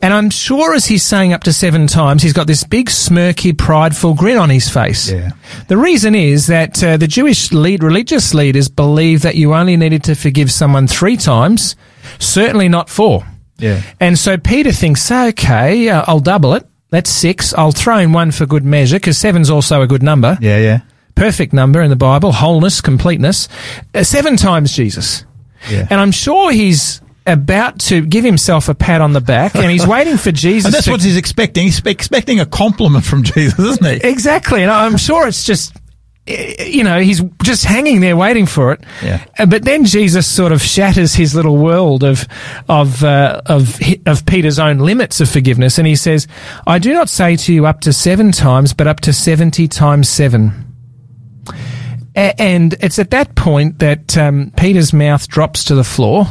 [0.00, 3.56] And I'm sure as he's saying up to seven times, he's got this big smirky,
[3.56, 5.10] prideful grin on his face.
[5.10, 5.32] Yeah.
[5.68, 10.04] The reason is that uh, the Jewish lead, religious leaders believe that you only needed
[10.04, 11.76] to forgive someone three times,
[12.18, 13.26] certainly not four.
[13.58, 13.82] Yeah.
[14.00, 16.66] And so Peter thinks, okay, uh, I'll double it.
[16.90, 17.54] That's six.
[17.54, 20.36] I'll throw in one for good measure because seven's also a good number.
[20.40, 20.80] Yeah, yeah.
[21.14, 23.48] Perfect number in the Bible, wholeness, completeness.
[23.94, 25.24] Uh, seven times Jesus.
[25.70, 25.86] Yeah.
[25.90, 29.86] And I'm sure he's about to give himself a pat on the back and he's
[29.86, 30.66] waiting for Jesus.
[30.66, 31.64] And that's to- what he's expecting.
[31.64, 34.08] He's expecting a compliment from Jesus, isn't he?
[34.08, 34.62] Exactly.
[34.62, 35.76] And I'm sure it's just,
[36.26, 38.84] eh, you know, he's just hanging there waiting for it.
[39.02, 39.24] Yeah.
[39.38, 42.26] Uh, But then Jesus sort of shatters his little world of,
[42.68, 45.78] of, uh, of, of Peter's own limits of forgiveness.
[45.78, 46.26] And he says,
[46.66, 50.08] I do not say to you up to seven times, but up to 70 times
[50.08, 50.72] seven.
[52.14, 56.26] A- and it's at that point that um, Peter's mouth drops to the floor.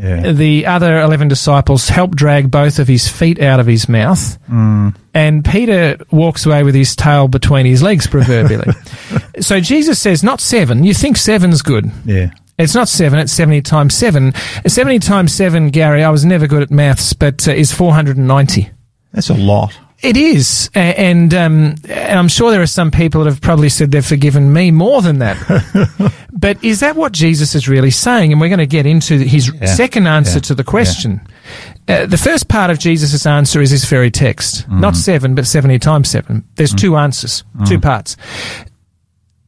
[0.00, 0.32] Yeah.
[0.32, 4.38] The other 11 disciples help drag both of his feet out of his mouth.
[5.12, 8.72] And Peter walks away with his tail between his legs, proverbially.
[9.40, 10.84] so Jesus says, not seven.
[10.84, 11.90] You think seven's good.
[12.04, 12.30] Yeah.
[12.58, 14.34] It's not seven, it's 70 times seven.
[14.66, 18.70] 70 times seven, Garry, I was never good at maths, but uh, is 490.
[19.12, 19.78] That's a lot.
[20.02, 23.90] It is, and um, and I'm sure there are some people that have probably said
[23.90, 25.36] they've forgiven me more than that.
[26.32, 28.32] but is that what Jesus is really saying?
[28.32, 29.66] And we're going to get into his Yeah.
[29.66, 30.40] second answer Yeah.
[30.42, 31.20] to the question.
[31.86, 34.80] Uh, the first part of Jesus' answer is this very text, Mm.
[34.80, 36.44] not seven, but seventy times seven.
[36.56, 37.82] There's two answers, two Mm.
[37.82, 38.16] parts.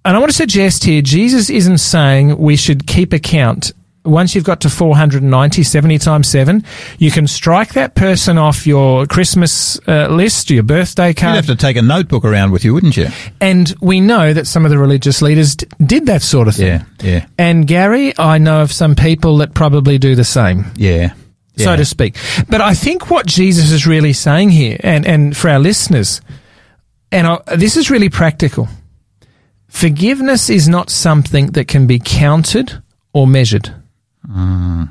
[0.04, 3.72] And I want to suggest here, Jesus isn't saying we should keep account.
[4.04, 6.64] Once you've got to 490, 70 times 7,
[6.98, 11.36] you can strike that person off your Christmas uh, list, your birthday card.
[11.36, 13.06] You'd have to take a notebook around with you, wouldn't you?
[13.40, 16.66] And we know that some of the religious leaders d- did that sort of thing.
[16.66, 21.14] Yeah, yeah, And Garry, I know of some people that probably do the same, yeah.
[21.56, 21.76] so Yeah.
[21.76, 22.16] to speak.
[22.48, 26.20] But I think what Jesus is really saying here, and, and for our listeners,
[27.12, 28.66] and I, this is really practical.
[29.68, 33.72] Forgiveness is not something that can be counted or measured.
[34.28, 34.88] Mm.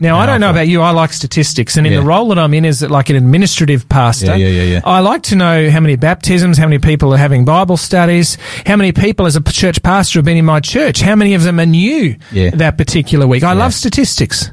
[0.00, 0.82] Now, I don't know about you.
[0.82, 2.00] I like statistics, and in Yeah.
[2.00, 4.36] the role that I'm in, is like an administrative pastor.
[4.36, 4.80] Yeah, yeah.
[4.84, 8.76] I like to know how many baptisms, how many people are having Bible studies, how
[8.76, 11.58] many people as a church pastor have been in my church, how many of them
[11.60, 13.42] are new that particular week.
[13.42, 14.50] I love statistics.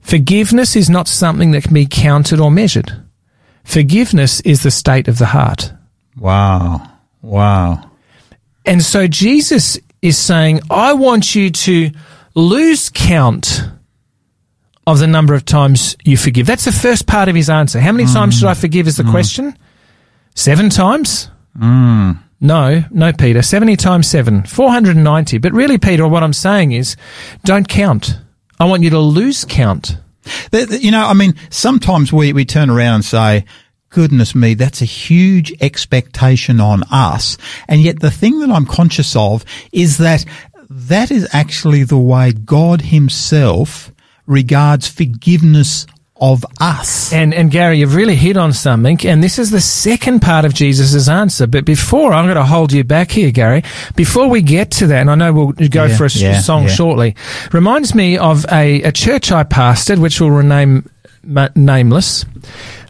[0.00, 2.90] Forgiveness is not something that can be counted or measured.
[3.64, 5.72] Forgiveness is the state of the heart.
[6.18, 7.84] Wow, wow.
[8.64, 11.90] And so Jesus is saying, I want you to
[12.34, 13.62] lose count
[14.86, 16.46] of the number of times you forgive.
[16.46, 17.80] That's the first part of his answer.
[17.80, 18.14] How many hmm.
[18.14, 19.10] times should I forgive is the hmm.
[19.10, 19.56] question?
[20.34, 21.30] Seven times?
[21.58, 22.12] Hmm.
[22.40, 23.42] No, no, Peter.
[23.42, 24.44] 70 times seven.
[24.44, 25.38] 490.
[25.38, 26.96] But really, Peter, what I'm saying is
[27.44, 28.18] don't count.
[28.58, 29.96] I want you to lose count.
[30.52, 33.44] You know, I mean, sometimes we, we turn around and say,
[33.90, 37.36] goodness me, that's a huge expectation on us.
[37.68, 40.24] And yet the thing that I'm conscious of is that
[40.90, 43.92] that is actually the way God himself
[44.26, 45.86] regards forgiveness
[46.20, 47.12] of us.
[47.12, 50.52] And, and Garry, you've really hit on something, and this is the second part of
[50.52, 51.46] Jesus' answer.
[51.46, 53.62] But before, I'm going to hold you back here, Garry.
[53.96, 56.64] Before we get to that, and I know we'll go Yeah, for a yeah, song
[56.64, 56.68] yeah.
[56.68, 57.16] shortly,
[57.52, 60.88] reminds me of a, a church I pastored, which will remain
[61.54, 62.26] nameless.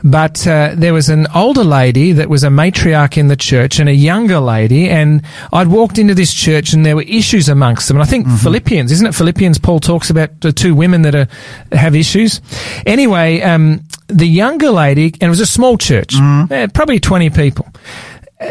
[0.02, 3.88] But uh, there was an older lady that was a matriarch in the church and
[3.88, 7.96] a younger lady, and I'd walked into this church and there were issues amongst them.
[7.96, 8.36] And I think Mm-hmm.
[8.36, 9.14] Philippians, isn't it?
[9.14, 11.28] Philippians, Paul talks about the two women that are,
[11.72, 12.40] have issues.
[12.86, 16.52] Anyway, um, the younger lady, and it was a small church, Mm-hmm.
[16.52, 17.66] uh, probably 20 people.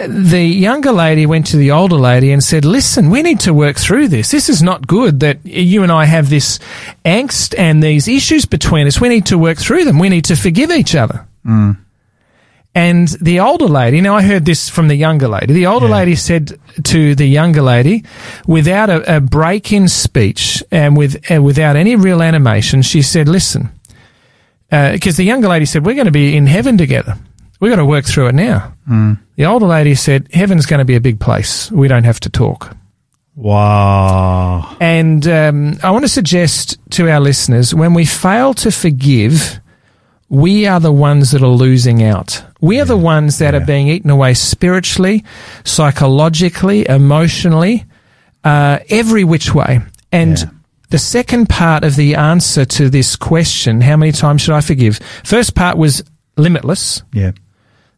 [0.07, 3.75] The younger lady went to the older lady and said, listen, we need to work
[3.77, 4.29] through this.
[4.29, 6.59] This is not good that you and I have this
[7.03, 9.01] angst and these issues between us.
[9.01, 9.97] We need to work through them.
[9.97, 11.25] We need to forgive each other.
[12.75, 15.95] And the older lady, now I heard this from the younger lady, the older Yeah.
[15.95, 18.03] lady said to the younger lady,
[18.45, 23.27] without a, a break in speech and with, uh, without any real animation, she said,
[23.27, 23.69] listen,
[24.69, 27.17] because the younger lady said, we're going to be in heaven together.
[27.59, 28.73] We've got to work through it now.
[29.35, 31.71] The older lady said, heaven's going to be a big place.
[31.71, 32.75] We don't have to talk.
[33.35, 34.77] Wow.
[34.79, 39.59] And um, I want to suggest to our listeners when we fail to forgive,
[40.29, 42.43] we are the ones that are losing out.
[42.61, 45.23] We are the ones that are being eaten away spiritually,
[45.63, 47.85] psychologically, emotionally,
[48.43, 49.81] uh, every which way.
[50.11, 50.45] And Yeah.
[50.91, 54.99] the second part of the answer to this question, how many times should I forgive?
[55.23, 56.03] First part was
[56.37, 57.01] limitless.
[57.13, 57.31] Yeah.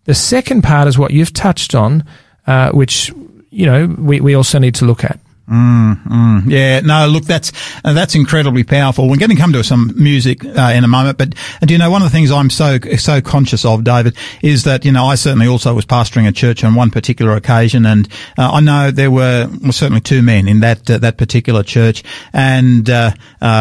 [0.06, 2.04] The second part is what you've touched on,
[2.48, 3.12] uh, which
[3.50, 5.20] you know we, we also need to look at.
[5.52, 7.52] Mm, mm, yeah, no, look, that's
[7.84, 9.10] uh, that's incredibly powerful.
[9.10, 11.78] We're going to come to some music uh, in a moment, but uh, do you
[11.78, 15.04] know one of the things I'm so so conscious of, David, is that you know
[15.08, 18.92] I certainly also was pastoring a church on one particular occasion, and uh, I know
[18.92, 23.12] there were well, certainly two men in that uh, that particular church, and uh,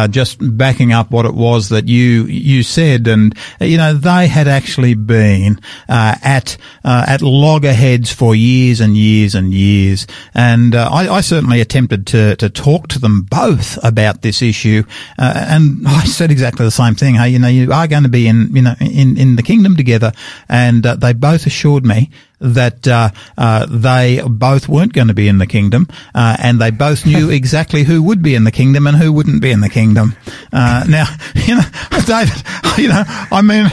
[0.07, 4.47] just backing up what it was that you you said, and you know they had
[4.47, 11.59] actually been at at loggerheads for years and years and years, and I, I certainly
[11.59, 14.83] attempted attempted to, to talk to them both about this issue,
[15.17, 17.15] uh, and I said exactly the same thing.
[17.15, 19.75] Hey, you know, you are going to be in, you know, in, in the kingdom
[19.75, 20.11] together,
[20.49, 22.09] and uh, they both assured me
[22.41, 26.71] that uh, uh, they both weren't going to be in the kingdom, uh, and they
[26.71, 29.69] both knew exactly who would be in the kingdom and who wouldn't be in the
[29.69, 30.15] kingdom.
[30.51, 31.63] Uh, now, you know,
[32.05, 32.43] David,
[32.77, 33.69] you know, I mean,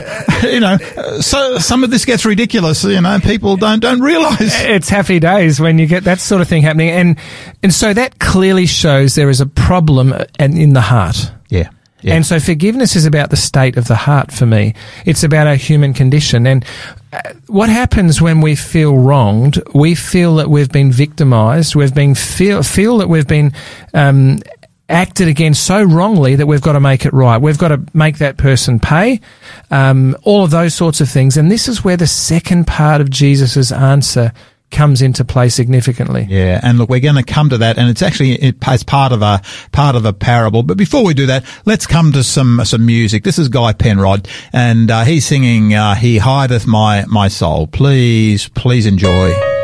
[0.53, 0.77] you know,
[1.21, 2.85] so some of this gets ridiculous.
[2.85, 6.49] You know, people don't don't realise it's happy days when you get that sort of
[6.49, 7.19] thing happening, and
[7.63, 11.33] and so that clearly shows there is a problem and in the heart.
[11.49, 11.71] Yeah.
[12.01, 12.15] Yeah.
[12.15, 14.75] And so forgiveness is about the state of the heart for me.
[15.05, 16.47] It's about our human condition.
[16.47, 16.65] And
[17.47, 19.63] what happens when we feel wronged?
[19.75, 21.75] We feel that we've been victimized.
[21.75, 23.53] We've been feel, feel that we've been,
[23.95, 24.41] um,
[24.89, 27.41] acted against so wrongly that we've got to make it right.
[27.41, 29.21] We've got to make that person pay,
[29.71, 31.37] um, all of those sorts of things.
[31.37, 34.33] And this is where the second part of Jesus' answer
[34.71, 36.27] comes into play significantly.
[36.29, 39.13] Yeah, and look, we're going to come to that, and it's actually it, as part
[39.13, 39.43] of a
[39.73, 40.63] part of a parable.
[40.63, 43.25] But before we do that, let's come to some some music.
[43.25, 48.49] This is Guy Penrod, and uh, he's singing uh, "He Hideth My My Soul." Please,
[48.49, 49.58] please enjoy.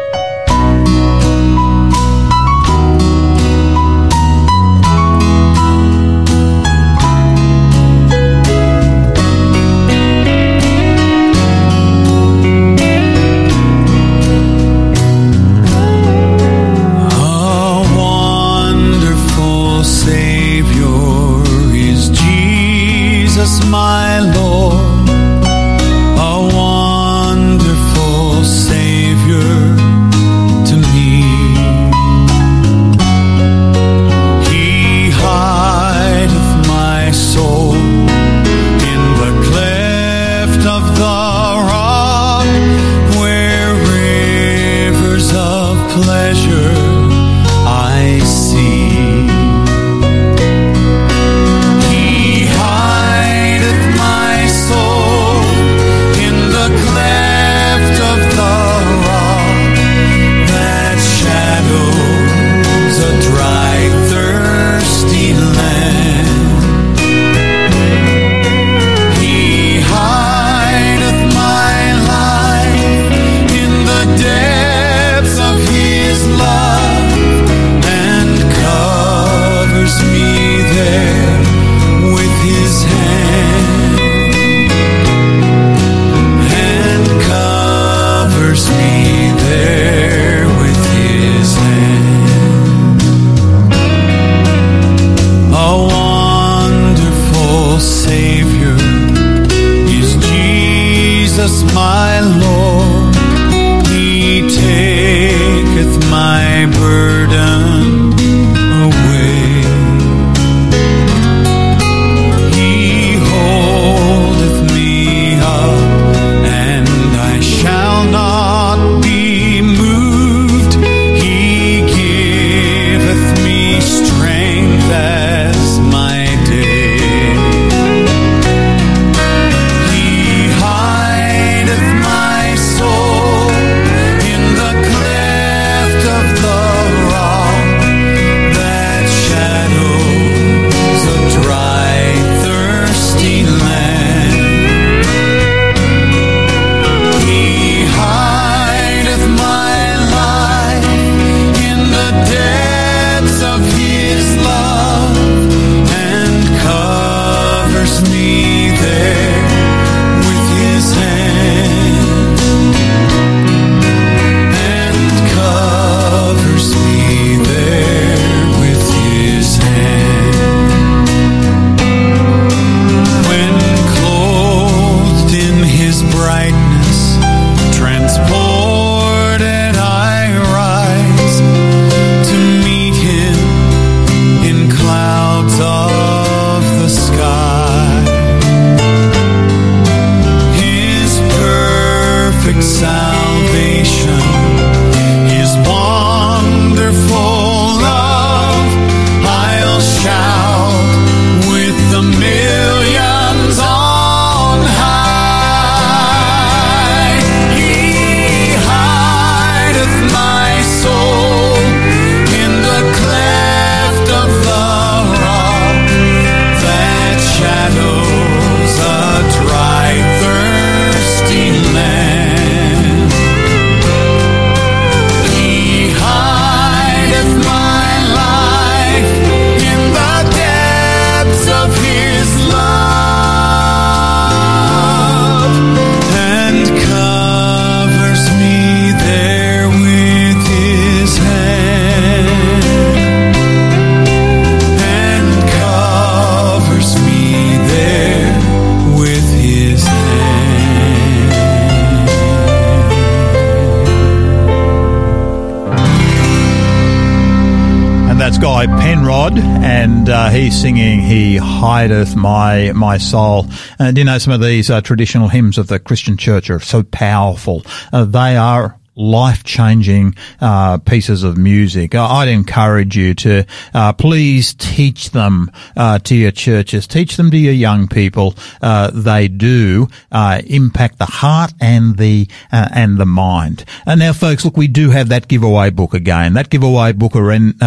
[259.62, 263.46] And uh, he's singing "He Hideth My My Soul."
[263.78, 266.82] And you know, some of these uh, traditional hymns of the Christian Church are so
[266.82, 267.62] powerful.
[267.92, 271.94] Uh, they are life changing uh, pieces of music.
[271.94, 277.36] I'd encourage you to uh, please teach them uh, to your churches, teach them to
[277.36, 278.34] your young people.
[278.62, 283.64] Uh, they do uh, impact the heart and the uh, and the mind.
[283.86, 286.34] And now, folks, look, we do have that giveaway book again.
[286.34, 287.14] That giveaway book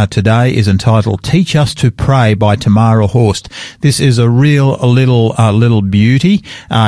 [0.10, 3.50] today is entitled "Teach Us to Pray" by Tamyra Horst.
[3.82, 6.44] This is a real a little little beauty.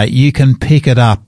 [0.08, 1.24] you can pick it up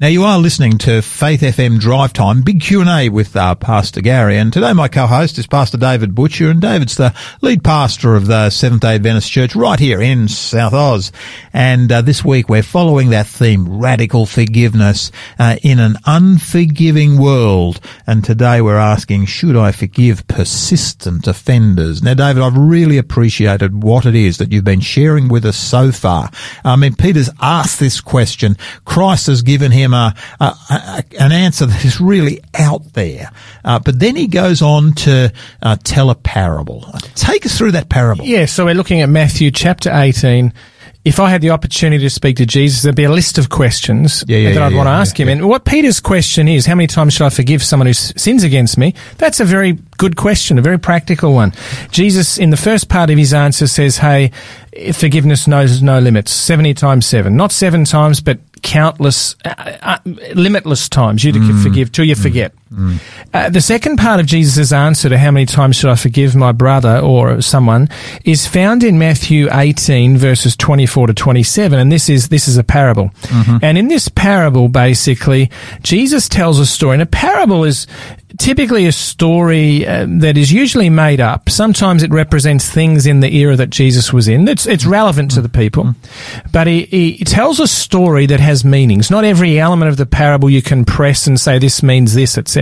[0.01, 4.39] Now you are listening to Faith FM Drive Time, big Q&A with uh, Pastor Garry.
[4.39, 8.49] And today my co-host is Pastor David Butcher and David's the lead pastor of the
[8.51, 11.11] Seventh-day Adventist Church right here in South Oz.
[11.53, 17.81] And uh, this week we're following that theme, radical forgiveness uh, in an unforgiving world.
[18.07, 22.05] And today we're asking, should I forgive persistent offenders?
[22.05, 25.91] Now David, I've really appreciated what it is that you've been sharing with us so
[25.91, 26.31] far.
[26.65, 28.57] I mean, Peter's asked this question.
[28.85, 33.31] Christ has given him a, a, a, an answer that is really out there.
[33.65, 35.33] Uh, but then he goes on to
[35.63, 36.87] uh, tell a parable.
[37.15, 38.25] Take us through that parable.
[38.25, 40.53] Yeah, so we're looking at Matthew chapter 18
[41.09, 44.25] if I had the opportunity to speak to Jesus, there'd be a list of questions
[44.27, 45.29] yeah, yeah, that I'd yeah, want to ask him.
[45.29, 48.77] And what Peter's question is, how many times should I forgive someone who sins against
[48.77, 48.95] me?
[49.17, 51.55] That's a very good question, a very practical one.
[51.91, 54.33] Jesus, in the first part of his answer, says, hey,
[54.93, 56.31] forgiveness knows no limits.
[56.31, 57.35] 70 times 7.
[57.35, 59.99] Not 7 times, but countless, uh, uh,
[60.35, 61.63] limitless times you mm.
[61.63, 62.55] forgive till you forget.
[62.73, 63.01] Mm.
[63.33, 66.53] Uh, the second part of Jesus' answer to how many times should I forgive my
[66.53, 67.89] brother or someone
[68.25, 71.79] is found in Matthew 18 verses 24 to 27.
[71.79, 73.11] And this is, this is a parable.
[73.23, 73.59] Mm-hmm.
[73.63, 75.51] And in this parable, basically,
[75.83, 76.95] Jesus tells a story.
[76.95, 77.87] And a parable is,
[78.37, 81.49] typically a story uh, that is usually made up.
[81.49, 84.47] Sometimes it represents things in the era that Jesus was in.
[84.47, 85.95] It's, it's relevant to the people.
[86.53, 89.11] But he, he tells a story that has meanings.
[89.11, 92.58] Not every element of the parable you can press and say this means this, etc.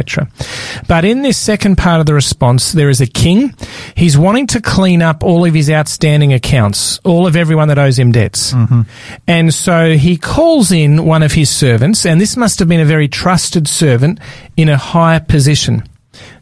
[0.89, 3.55] But in this second part of the response, there is a king.
[3.95, 7.99] He's wanting to clean up all of his outstanding accounts, all of everyone that owes
[7.99, 8.53] him debts.
[8.53, 8.83] Mm-hmm.
[9.27, 12.85] And so he calls in one of his servants, and this must have been a
[12.85, 14.21] very trusted servant
[14.57, 15.83] in a high position.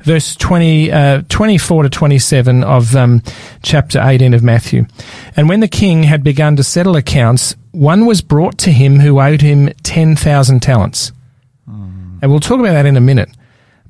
[0.02, 3.22] Verse 20, uh, 24 to 27 of um,
[3.62, 4.84] chapter 18 of Matthew.
[5.36, 9.20] And when the king had begun to settle accounts, one was brought to him who
[9.20, 11.12] owed him 10,000 talents.
[11.68, 12.18] Mm.
[12.22, 13.30] And we'll talk about that in a minute.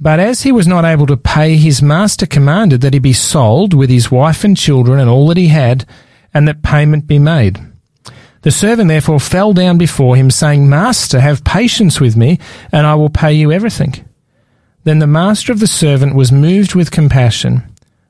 [0.00, 3.74] But as he was not able to pay, his master commanded that he be sold
[3.74, 5.86] with his wife and children and all that he had,
[6.32, 7.58] and that payment be made.
[8.42, 12.38] The servant therefore fell down before him, saying, Master, have patience with me,
[12.72, 13.94] and I will pay you everything.
[14.82, 17.62] Then the master of the servant was moved with compassion,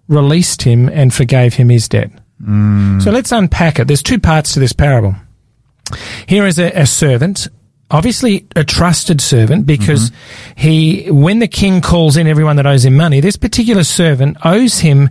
[0.09, 2.11] released him, and forgave him his debt.
[2.43, 3.01] Mm.
[3.01, 3.87] So let's unpack it.
[3.87, 5.15] There's two parts to this parable.
[6.27, 7.47] Here is a, a servant,
[7.95, 10.61] obviously a trusted servant, because mm-hmm.
[10.61, 14.81] he, when the king calls in everyone that owes him money, this particular servant owes
[14.81, 15.09] him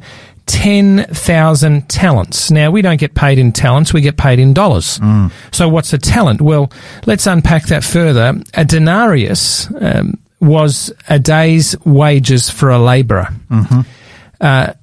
[0.48, 2.52] 10,000 talents.
[2.52, 5.00] Now, we don't get paid in talents, we get paid in dollars.
[5.00, 5.32] Mm.
[5.54, 6.42] So, what's a talent?
[6.42, 6.72] Well,
[7.06, 8.34] let's unpack that further.
[8.54, 13.30] A denarius um, was a day's wages for a labourer.
[13.50, 13.82] Mm-hmm.
[14.42, 14.74] Uh,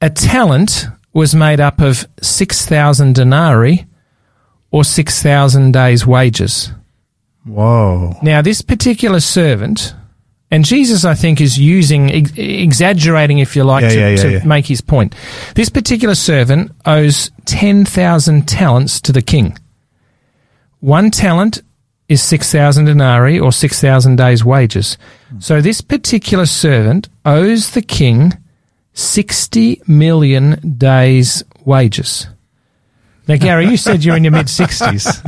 [0.00, 3.86] a talent was made up of 6,000 denarii
[4.70, 6.72] or 6,000 days' wages.
[7.44, 8.16] Whoa.
[8.22, 9.94] Now, this particular servant
[10.50, 14.40] and Jesus, I think, is using, ex- exaggerating, if you like, yeah, to, yeah, yeah,
[14.40, 15.14] to make his point.
[15.56, 19.58] This particular servant owes 10,000 talents to the king.
[20.78, 21.60] One talent
[22.08, 24.96] is 6,000 denarii or 6,000 days' wages.
[25.40, 28.34] So this particular servant owes the king
[28.92, 32.28] 60 million days' wages.
[33.26, 35.22] Now, Garry, you said you're in your mid 60s.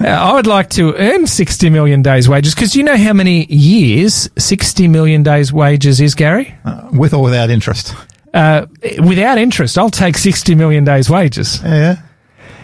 [0.06, 4.28] I would like to earn 60 million days' wages because you know how many years
[4.36, 6.54] 60 million days' wages is, Garry?
[6.64, 7.94] Uh, with or without interest?
[8.34, 8.66] Uh,
[9.02, 11.62] without interest, I'll take 60 million days' wages.
[11.62, 12.02] Yeah.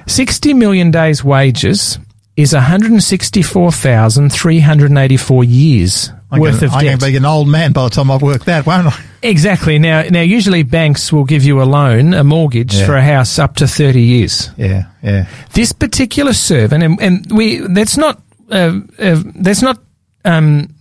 [0.06, 1.98] 60 million days' wages
[2.36, 6.92] is 164,384 years I'm worth gonna, of I'm debt.
[6.92, 8.98] I'm going to be an old man by the time I've worked that, won't I?
[9.22, 9.78] Exactly.
[9.78, 12.86] Now, now usually banks will give you a loan, a mortgage yeah.
[12.86, 14.50] for a house up to 30 years.
[14.56, 15.26] Yeah, yeah.
[15.52, 18.20] This particular servant, and, and we, let's not,
[18.50, 19.78] uh, uh, let's not,
[20.24, 20.74] um,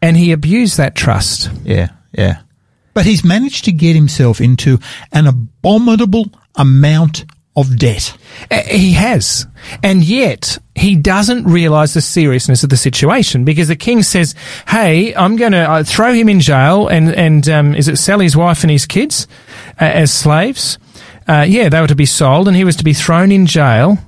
[0.00, 1.50] and he abused that trust.
[1.64, 2.42] Yeah, yeah.
[2.94, 4.78] But he's managed to get himself into
[5.12, 7.24] an abominable amount
[7.58, 8.16] of debt.
[8.50, 9.46] Uh, he has.
[9.82, 14.34] And yet, he doesn't realize the seriousness of the situation because the king says,
[14.68, 18.20] Hey, I'm going to uh, throw him in jail and, and, um, is it sell
[18.20, 19.26] his wife and his kids
[19.80, 20.78] uh, as slaves?
[21.26, 23.98] Uh, yeah, they were to be sold and he was to be thrown in jail.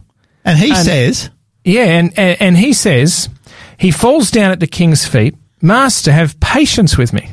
[0.44, 1.30] And he and, says,
[1.64, 3.28] Yeah, and, and, and he says,
[3.76, 7.30] he falls down at the king's feet Master, have patience with me.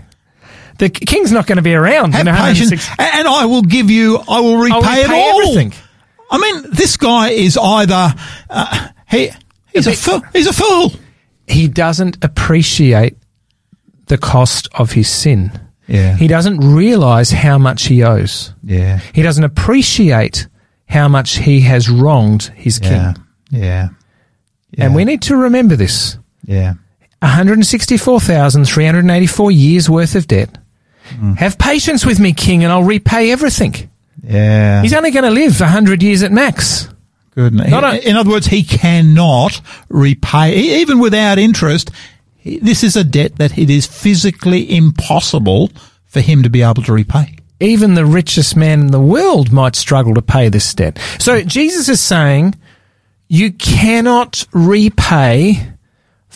[0.80, 2.14] The king's not going to be around.
[2.14, 4.20] Have patience, and I will give you.
[4.28, 5.42] I will repay, repay it all.
[5.42, 5.74] Everything.
[6.30, 8.14] I mean, this guy is either
[8.50, 9.32] uh, he
[9.74, 10.22] he's a fool.
[10.34, 10.92] He's a fool.
[11.48, 13.18] He doesn't appreciate
[14.08, 15.52] the cost of his sin.
[15.88, 16.16] Yeah.
[16.16, 18.54] He doesn't realize how much he owes.
[18.64, 19.00] Yeah.
[19.14, 20.48] He doesn't appreciate
[20.90, 23.14] how much he has wronged his yeah.
[23.14, 23.24] king.
[23.52, 23.90] Yeah.
[24.72, 24.86] yeah.
[24.86, 26.18] And we need to remember this.
[26.46, 26.74] Yeah.
[27.22, 30.58] 164,384 years worth of debt.
[31.10, 31.38] Mm.
[31.38, 33.90] Have patience with me, King, and I'll repay everything.
[34.24, 34.82] Yeah.
[34.82, 36.90] He's only going to live 100 years at max.
[37.32, 37.60] Good.
[37.60, 41.92] A, in other words, he cannot repay, even without interest.
[42.44, 45.70] This is a debt that it is physically impossible
[46.06, 47.36] for him to be able to repay.
[47.60, 51.00] Even the richest man in the world might struggle to pay this debt.
[51.20, 52.56] So Jesus is saying
[53.28, 55.74] you cannot repay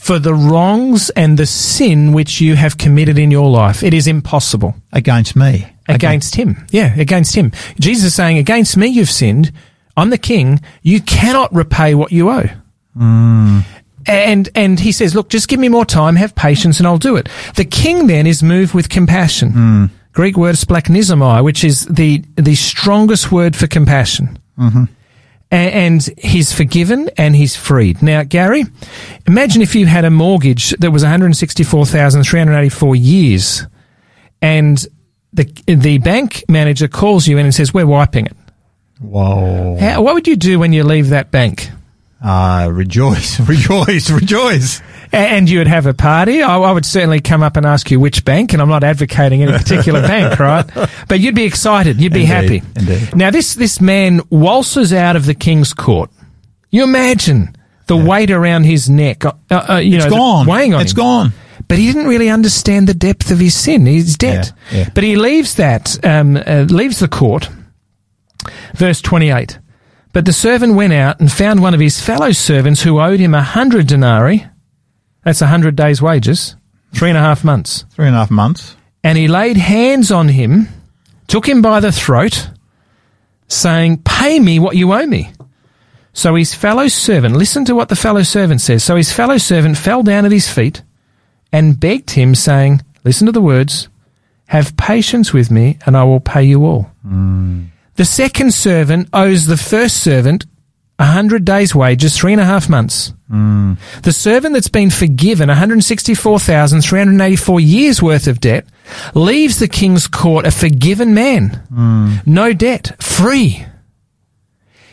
[0.01, 3.83] for the wrongs and the sin which you have committed in your life.
[3.83, 4.73] It is impossible.
[4.91, 5.67] Against me.
[5.87, 6.65] Against, him.
[6.71, 7.51] Yeah, against him.
[7.79, 9.51] Jesus is saying, against me you've sinned.
[9.95, 10.59] I'm the king.
[10.81, 12.49] You cannot repay what you owe.
[12.97, 13.63] Mm.
[14.07, 17.15] And, and he says, look, just give me more time, have patience, and I'll do
[17.15, 17.29] it.
[17.55, 19.51] The king then is moved with compassion.
[19.51, 19.89] Mm.
[20.13, 24.39] Greek word splanchnizomai, which is the, the strongest word for compassion.
[24.57, 24.85] Mm-hmm
[25.51, 28.01] and he's forgiven and he's freed.
[28.01, 28.63] Now, Garry,
[29.27, 33.67] imagine if you had a mortgage that was 164,384 years
[34.41, 34.87] and
[35.33, 38.35] the, the bank manager calls you in and says, we're wiping it.
[38.99, 39.77] Whoa.
[39.79, 41.69] How, what would you do when you leave that bank?
[42.23, 44.81] Ah, uh, rejoice, rejoice, rejoice
[45.13, 47.99] and you would have a party, I, I, would certainly come up and ask you
[47.99, 50.65] which bank, and I'm not advocating any particular bank, right?
[51.07, 52.63] But you'd be excited, you'd be indeed, happy.
[52.77, 53.15] Indeed.
[53.15, 56.09] Now, this, this man waltzes out of the king's court.
[56.69, 57.55] You imagine
[57.87, 58.05] the yeah.
[58.05, 60.47] weight around his neck, uh, uh, you it's know, gone.
[60.47, 60.97] weighing on It's him.
[60.97, 61.33] gone.
[61.67, 64.51] But he didn't really understand the depth of his sin, his debt.
[64.71, 64.89] Yeah, yeah.
[64.93, 67.49] But he leaves that, um, uh, leaves the court.
[68.73, 69.59] Verse 28.
[70.13, 73.33] But the servant went out and found one of his fellow servants who owed him
[73.33, 74.45] a hundred denarii
[75.23, 76.55] that's a hundred days' wages.
[76.93, 77.85] Three and a half months.
[77.91, 78.75] Three and a half months.
[79.03, 80.67] And he laid hands on him,
[81.27, 82.49] took him by the throat,
[83.47, 85.31] saying, Pay me what you owe me.
[86.13, 88.83] So his fellow servant, listen to what the fellow servant says.
[88.83, 90.83] So his fellow servant fell down at his feet
[91.51, 93.87] and begged him, saying, Listen to the words,
[94.47, 96.91] have patience with me and I will pay you all.
[97.07, 97.69] Mm.
[98.01, 100.47] The second servant owes the first servant
[100.97, 103.13] a hundred days' wages, three and a half months.
[103.31, 103.77] Mm.
[104.01, 108.65] The servant that's been forgiven 164,384 years worth of debt
[109.13, 111.61] leaves the king's court a forgiven man.
[111.71, 112.25] Mm.
[112.25, 113.67] No debt, free.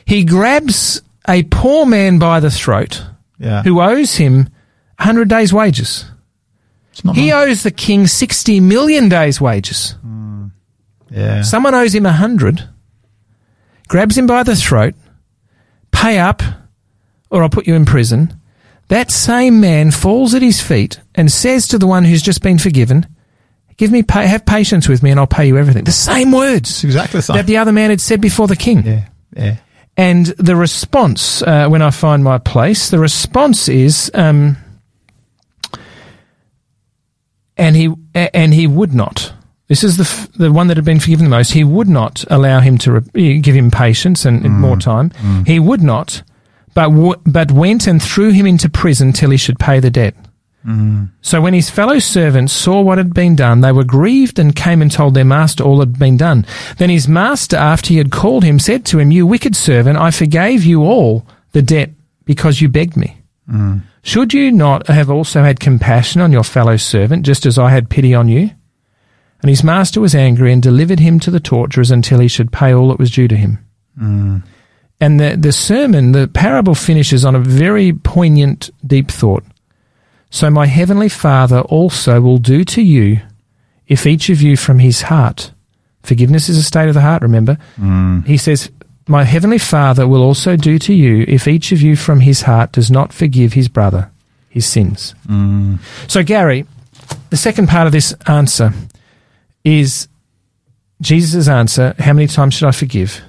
[0.04, 3.06] He grabs a poor man by the throat
[3.38, 3.62] Yeah.
[3.62, 4.50] who owes him
[4.98, 6.04] 100 days' wages.
[7.14, 7.32] He nice.
[7.32, 9.94] owes the king 60 million days' wages.
[11.10, 11.40] yeah.
[11.40, 12.68] Someone owes him 100,
[13.88, 14.94] grabs him by the throat,
[15.90, 16.42] pay up,
[17.30, 18.34] or I'll put you in prison.
[18.88, 22.58] That same man falls at his feet and says to the one who's just been
[22.58, 23.06] forgiven,
[23.76, 25.84] Give me, pa- have patience with me and I'll pay you everything.
[25.84, 27.36] The same words exactly the same.
[27.36, 28.84] that the other man had said before the king.
[28.84, 29.08] yeah.
[29.36, 29.56] Yeah.
[29.96, 34.56] And the response, uh, when I find my place, the response is, um,
[37.56, 39.32] and he and he would not.
[39.68, 41.52] This is the f- the one that had been forgiven the most.
[41.52, 45.10] He would not allow him to re- eh, give him patience and, and more time.
[45.10, 45.46] Mm.
[45.46, 46.22] He would not,
[46.74, 50.14] but w- but went and threw him into prison till he should pay the debt.
[50.66, 51.10] Mm.
[51.20, 54.80] So when his fellow servants saw what had been done, they were grieved and came
[54.82, 56.44] and told their master all had been done.
[56.78, 60.10] Then his master, after he had called him, said to him, You wicked servant, I
[60.10, 61.90] forgave you all the debt
[62.24, 63.18] because you begged me.
[64.02, 67.90] Should you not have also had compassion on your fellow servant, just as I had
[67.90, 68.50] pity on you?
[69.40, 72.72] And his master was angry and delivered him to the torturers until he should pay
[72.72, 73.64] all that was due to him.
[73.96, 74.38] Hmm.
[75.00, 79.44] And the, the sermon, the parable finishes on a very poignant, deep thought.
[80.30, 83.20] So my heavenly Father also will do to you
[83.86, 85.52] if each of you from his heart,
[86.02, 87.58] forgiveness is a state of the heart, remember?
[87.76, 88.20] Hmm.
[88.22, 88.70] He says,
[89.06, 92.72] My heavenly Father will also do to you if each of you from his heart
[92.72, 94.10] does not forgive his brother
[94.48, 95.14] his sins.
[95.26, 95.76] Hmm.
[96.06, 96.66] So, Garry,
[97.30, 98.72] the second part of this answer
[99.68, 100.08] is
[101.00, 103.22] Jesus' answer, How many times should I forgive?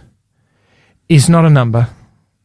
[1.10, 1.90] is not a number.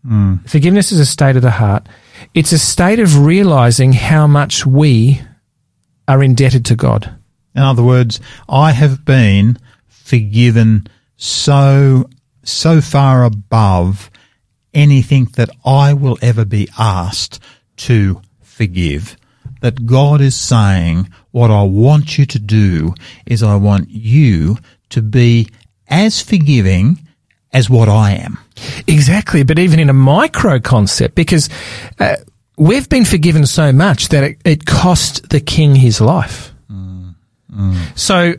[0.02, 0.36] Hmm.
[0.46, 1.86] Forgiveness is a state of the heart.
[2.32, 5.20] It's a state of realizing how much we
[6.08, 7.14] are indebted to God.
[7.54, 10.86] In other words, I have been forgiven
[11.16, 12.08] so
[12.42, 14.10] so far above
[14.74, 17.38] anything that I will ever be asked
[17.76, 19.16] to forgive.
[19.60, 22.94] That God is saying, what I want you to do
[23.26, 24.56] is I want you
[24.90, 25.48] to be
[25.88, 27.00] as forgiving
[27.52, 28.38] as what I am.
[28.86, 31.48] Exactly, but even in a micro concept, because
[31.98, 32.14] uh,
[32.56, 36.52] we've been forgiven so much that it, it cost the king his life.
[37.96, 38.34] So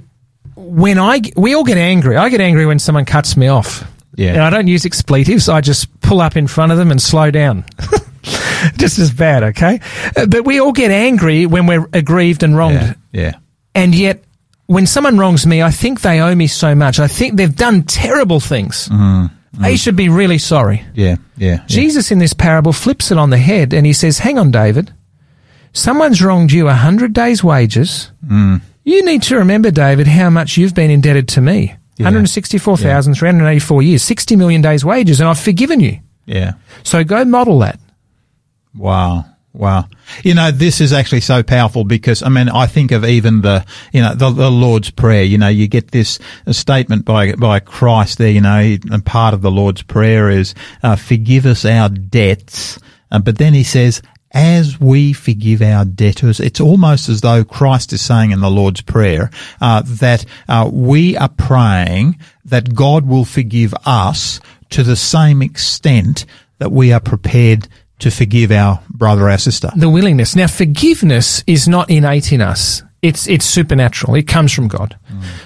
[0.55, 3.83] when I, we all get angry, I get angry when someone cuts me off.
[4.15, 4.35] Yeah.
[4.35, 5.49] and I don't use expletives.
[5.49, 7.65] I just pull up in front of them and slow down.
[8.77, 9.79] just as bad, okay?
[10.15, 12.75] Uh, but we all get angry when we're aggrieved and wronged.
[12.75, 12.93] Yeah.
[13.11, 13.31] Yeah.
[13.73, 14.23] And yet,
[14.67, 16.99] when someone wrongs me, I think they owe me so much.
[16.99, 18.89] I think they've done terrible things.
[18.89, 19.63] Mm-hmm, mm-hmm.
[19.63, 20.83] They should be really sorry.
[20.93, 21.17] Yeah.
[21.37, 21.57] Yeah.
[21.57, 21.65] yeah.
[21.67, 24.93] Jesus in this parable flips it on the head and he says, Hang on, David.
[25.73, 28.11] Someone's wronged you a hundred days' wages.
[28.25, 28.61] Mm.
[28.85, 31.75] You need to remember, David, how much you've been indebted to me.
[31.97, 32.05] Yeah.
[32.05, 35.99] 164,384 years, 60 million days' wages, and I've forgiven you.
[36.25, 36.53] Yeah.
[36.83, 37.79] So go model that.
[38.75, 39.25] Wow.
[39.53, 39.87] Wow.
[40.23, 43.65] You know, this is actually so powerful because, I mean, I think of even the,
[43.93, 45.23] you know, the, the Lord's Prayer.
[45.23, 46.19] You know, you get this
[46.51, 50.97] statement by, by Christ there, you know, and part of the Lord's Prayer is, uh,
[50.97, 52.79] forgive us our debts.
[53.09, 54.01] Uh, but then he says,
[54.31, 58.81] as we forgive our debtors, it's almost as though Christ is saying in the Lord's
[58.81, 65.41] Prayer uh, that uh, we are praying that God will forgive us to the same
[65.41, 66.25] extent
[66.57, 67.69] that we are prepared
[67.99, 69.69] to forgive our brother or our sister.
[69.75, 70.35] The willingness.
[70.35, 72.83] Now, forgiveness is not innate in us.
[73.01, 74.15] It's, it's supernatural.
[74.15, 74.97] It comes from God.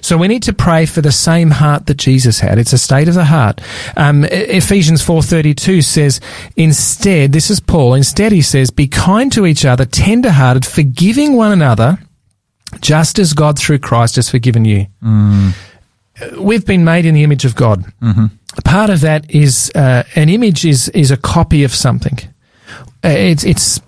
[0.02, 2.58] So we need to pray for the same heart that Jesus had.
[2.58, 3.60] It's a state of the heart.
[3.98, 6.22] Um, Ephesians 4.32 says,
[6.56, 11.52] instead, this is Paul, instead he says, be kind to each other, tender-hearted, forgiving one
[11.52, 12.00] another,
[12.80, 14.88] just as God through Christ has forgiven you.
[15.06, 15.52] Uh,
[16.38, 17.84] We've been made in the image of God.
[18.64, 22.18] Part of that is, uh, an image is, is a copy of something.
[23.04, 23.82] Uh, it's, it's,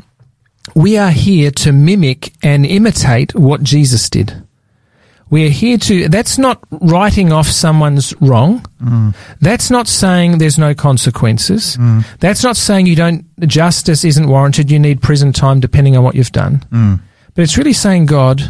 [0.76, 4.44] we are here to mimic and imitate what Jesus did.
[5.30, 8.66] We are here to, that's not writing off someone's wrong.
[8.84, 9.16] Mm.
[9.40, 11.78] That's not saying there's no consequences.
[11.78, 12.06] Mm.
[12.20, 16.16] That's not saying you don't, justice isn't warranted, you need prison time depending on what
[16.16, 16.66] you've done.
[16.72, 17.00] Mm.
[17.34, 18.42] But it's really saying, God,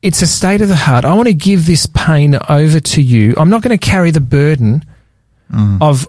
[0.00, 1.04] it's a state of the heart.
[1.04, 3.34] I want to give this pain over to you.
[3.36, 4.84] I'm not going to carry the burden
[5.80, 6.06] of,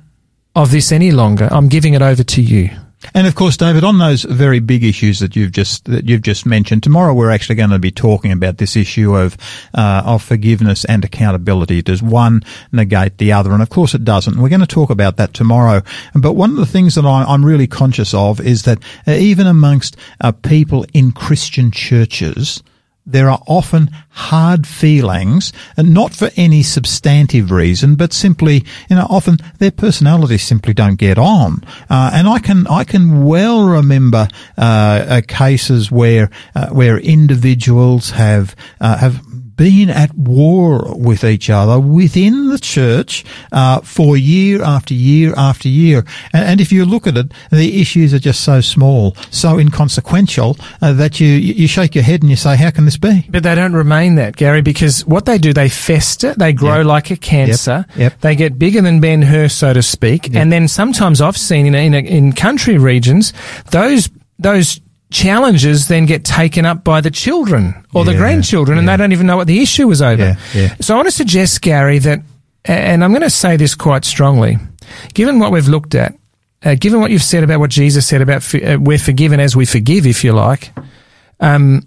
[0.55, 1.47] of this any longer.
[1.49, 2.69] I'm giving it over to you.
[3.13, 6.45] And of course, David, on those very big issues that you've just that you've just
[6.45, 9.37] mentioned, tomorrow we're actually going to be talking about this issue of
[9.73, 11.81] uh, of forgiveness and accountability.
[11.81, 13.53] Does one negate the other?
[13.53, 14.37] And of course, it doesn't.
[14.37, 15.81] We're going to talk about that tomorrow.
[16.13, 19.47] But one of the things that I, am really conscious of is that uh, even
[19.47, 22.61] amongst uh, people in Christian churches,
[23.11, 29.07] there are often hard feelings, and not for any substantive reason, but simply, you know,
[29.09, 31.63] often their personalities simply don't get on.
[31.89, 38.11] Uh, and I can, I can well remember uh, uh cases where uh, where individuals
[38.11, 39.21] have uh, have
[39.59, 45.67] been at war with each other within the church uh, for year after year after
[45.67, 46.05] year.
[46.31, 50.55] And, and, if you look at it, the issues are just so small, so inconsequential
[50.81, 53.43] uh, that you you shake your head and you say, "How can this be?" But
[53.43, 56.85] they don't remain that, Garry, because what they do, they fester, they grow yep.
[56.85, 57.97] like a cancer, yep.
[57.97, 58.21] Yep.
[58.21, 61.75] they get bigger than Ben Hur, so to speak, and then sometimes I've seen in
[61.75, 63.33] in, in country regions
[63.71, 64.79] those those
[65.11, 68.79] challenges then get taken up by the children or yeah, the grandchildren yeah.
[68.79, 70.37] and they don't even know what the issue was over.
[70.53, 72.19] Yeah, so I want to suggest, Garry, that,
[72.65, 74.57] and I'm going to say this quite strongly,
[75.13, 76.15] given what we've looked at,
[76.63, 79.65] uh, given what you've said about what Jesus said about uh, we're forgiven as we
[79.65, 80.71] forgive, if you like,
[81.39, 81.81] um,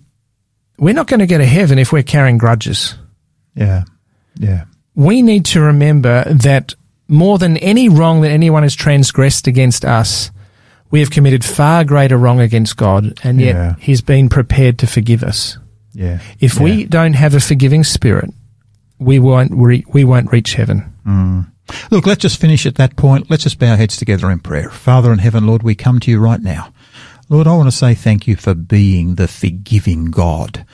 [0.78, 2.96] we're not going to get to heaven if we're carrying grudges.
[3.54, 3.84] Yeah,
[4.36, 4.64] yeah.
[4.94, 6.74] We need to remember that
[7.08, 10.30] more than any wrong that anyone has transgressed against us,
[10.92, 13.74] we have committed far greater wrong against God, and yet yeah.
[13.80, 15.58] He's been prepared to forgive us.
[15.92, 16.20] Yeah.
[16.38, 16.62] If yeah.
[16.62, 18.30] we don't have a forgiving spirit,
[18.98, 20.92] we won't re- we won't reach heaven.
[21.04, 21.50] Mm.
[21.90, 23.30] Look, let's just finish at that point.
[23.30, 24.70] Let's just bow our heads together in prayer.
[24.70, 26.72] Father in heaven, Lord, we come to you right now.
[27.28, 30.66] Lord, I want to say thank you for being the forgiving God.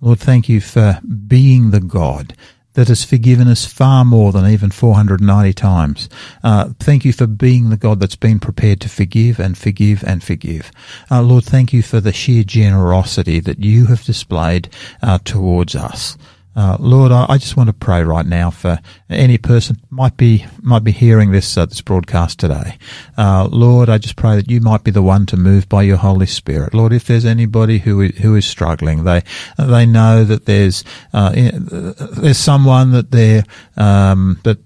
[0.00, 2.36] Lord, thank you for being the God
[2.74, 6.08] that has forgiven us far more than even 490 times.
[6.42, 10.22] Uh, thank you for being the God that's been prepared to forgive and forgive and
[10.22, 10.70] forgive.
[11.10, 14.68] Uh, Lord, thank you for the sheer generosity that you have displayed
[15.02, 16.16] uh, towards us.
[16.54, 18.78] Uh, Lord, I, I, just want to pray right now for
[19.08, 22.76] any person might be might be hearing this uh, this broadcast today.
[23.16, 25.96] Uh, Lord, I just pray that you might be the one to move by your
[25.96, 26.74] Holy Spirit.
[26.74, 29.22] Lord, if there's anybody who who is struggling, they
[29.58, 30.84] they know that there's
[31.14, 33.44] uh, there's someone that they're
[33.78, 34.58] um, that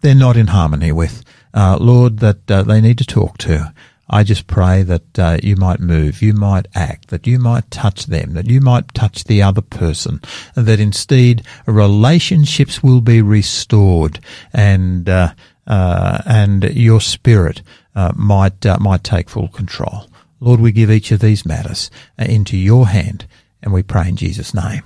[0.00, 1.22] they're not in harmony with.
[1.52, 3.72] Uh, Lord, that they need to talk to.
[4.08, 8.06] I just pray that uh, you might move, you might act, that you might touch
[8.06, 10.20] them, that you might touch the other person,
[10.54, 14.20] that instead relationships will be restored
[14.52, 15.34] and uh,
[15.66, 17.62] uh, and your spirit
[17.94, 20.08] uh, might uh, might take full control.
[20.38, 23.26] Lord, we give each of these matters uh, into your hand,
[23.62, 24.82] and we pray in Jesus' name.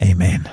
[0.00, 0.50] Amen.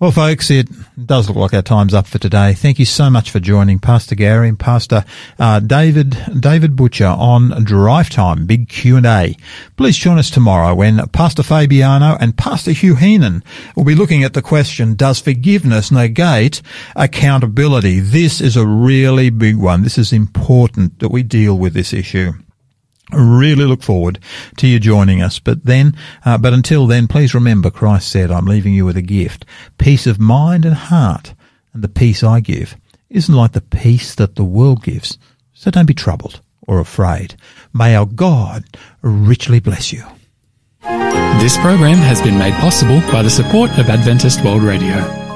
[0.00, 0.66] Well, folks, it
[1.04, 2.54] does look like our time's up for today.
[2.54, 5.04] Thank you so much for joining Pastor Garry and Pastor
[5.38, 9.36] uh, David David Butcher on Drive Time Big Q and A.
[9.76, 13.44] Please join us tomorrow when Pastor Fabiano and Pastor Hugh Heenan
[13.76, 16.62] will be looking at the question: Does forgiveness negate
[16.96, 18.00] accountability?
[18.00, 19.82] This is a really big one.
[19.82, 22.32] This is important that we deal with this issue
[23.12, 24.18] really look forward
[24.58, 25.38] to you joining us.
[25.38, 29.02] But then, uh, but until then, please remember Christ said, I'm leaving you with a
[29.02, 29.44] gift,
[29.78, 31.34] peace of mind and heart.
[31.72, 32.76] And the peace I give
[33.08, 35.18] isn't like the peace that the world gives.
[35.52, 37.36] So don't be troubled or afraid.
[37.72, 38.64] May our God
[39.02, 40.04] richly bless you.
[40.82, 45.29] This program has been made possible by the support of Adventist World Radio.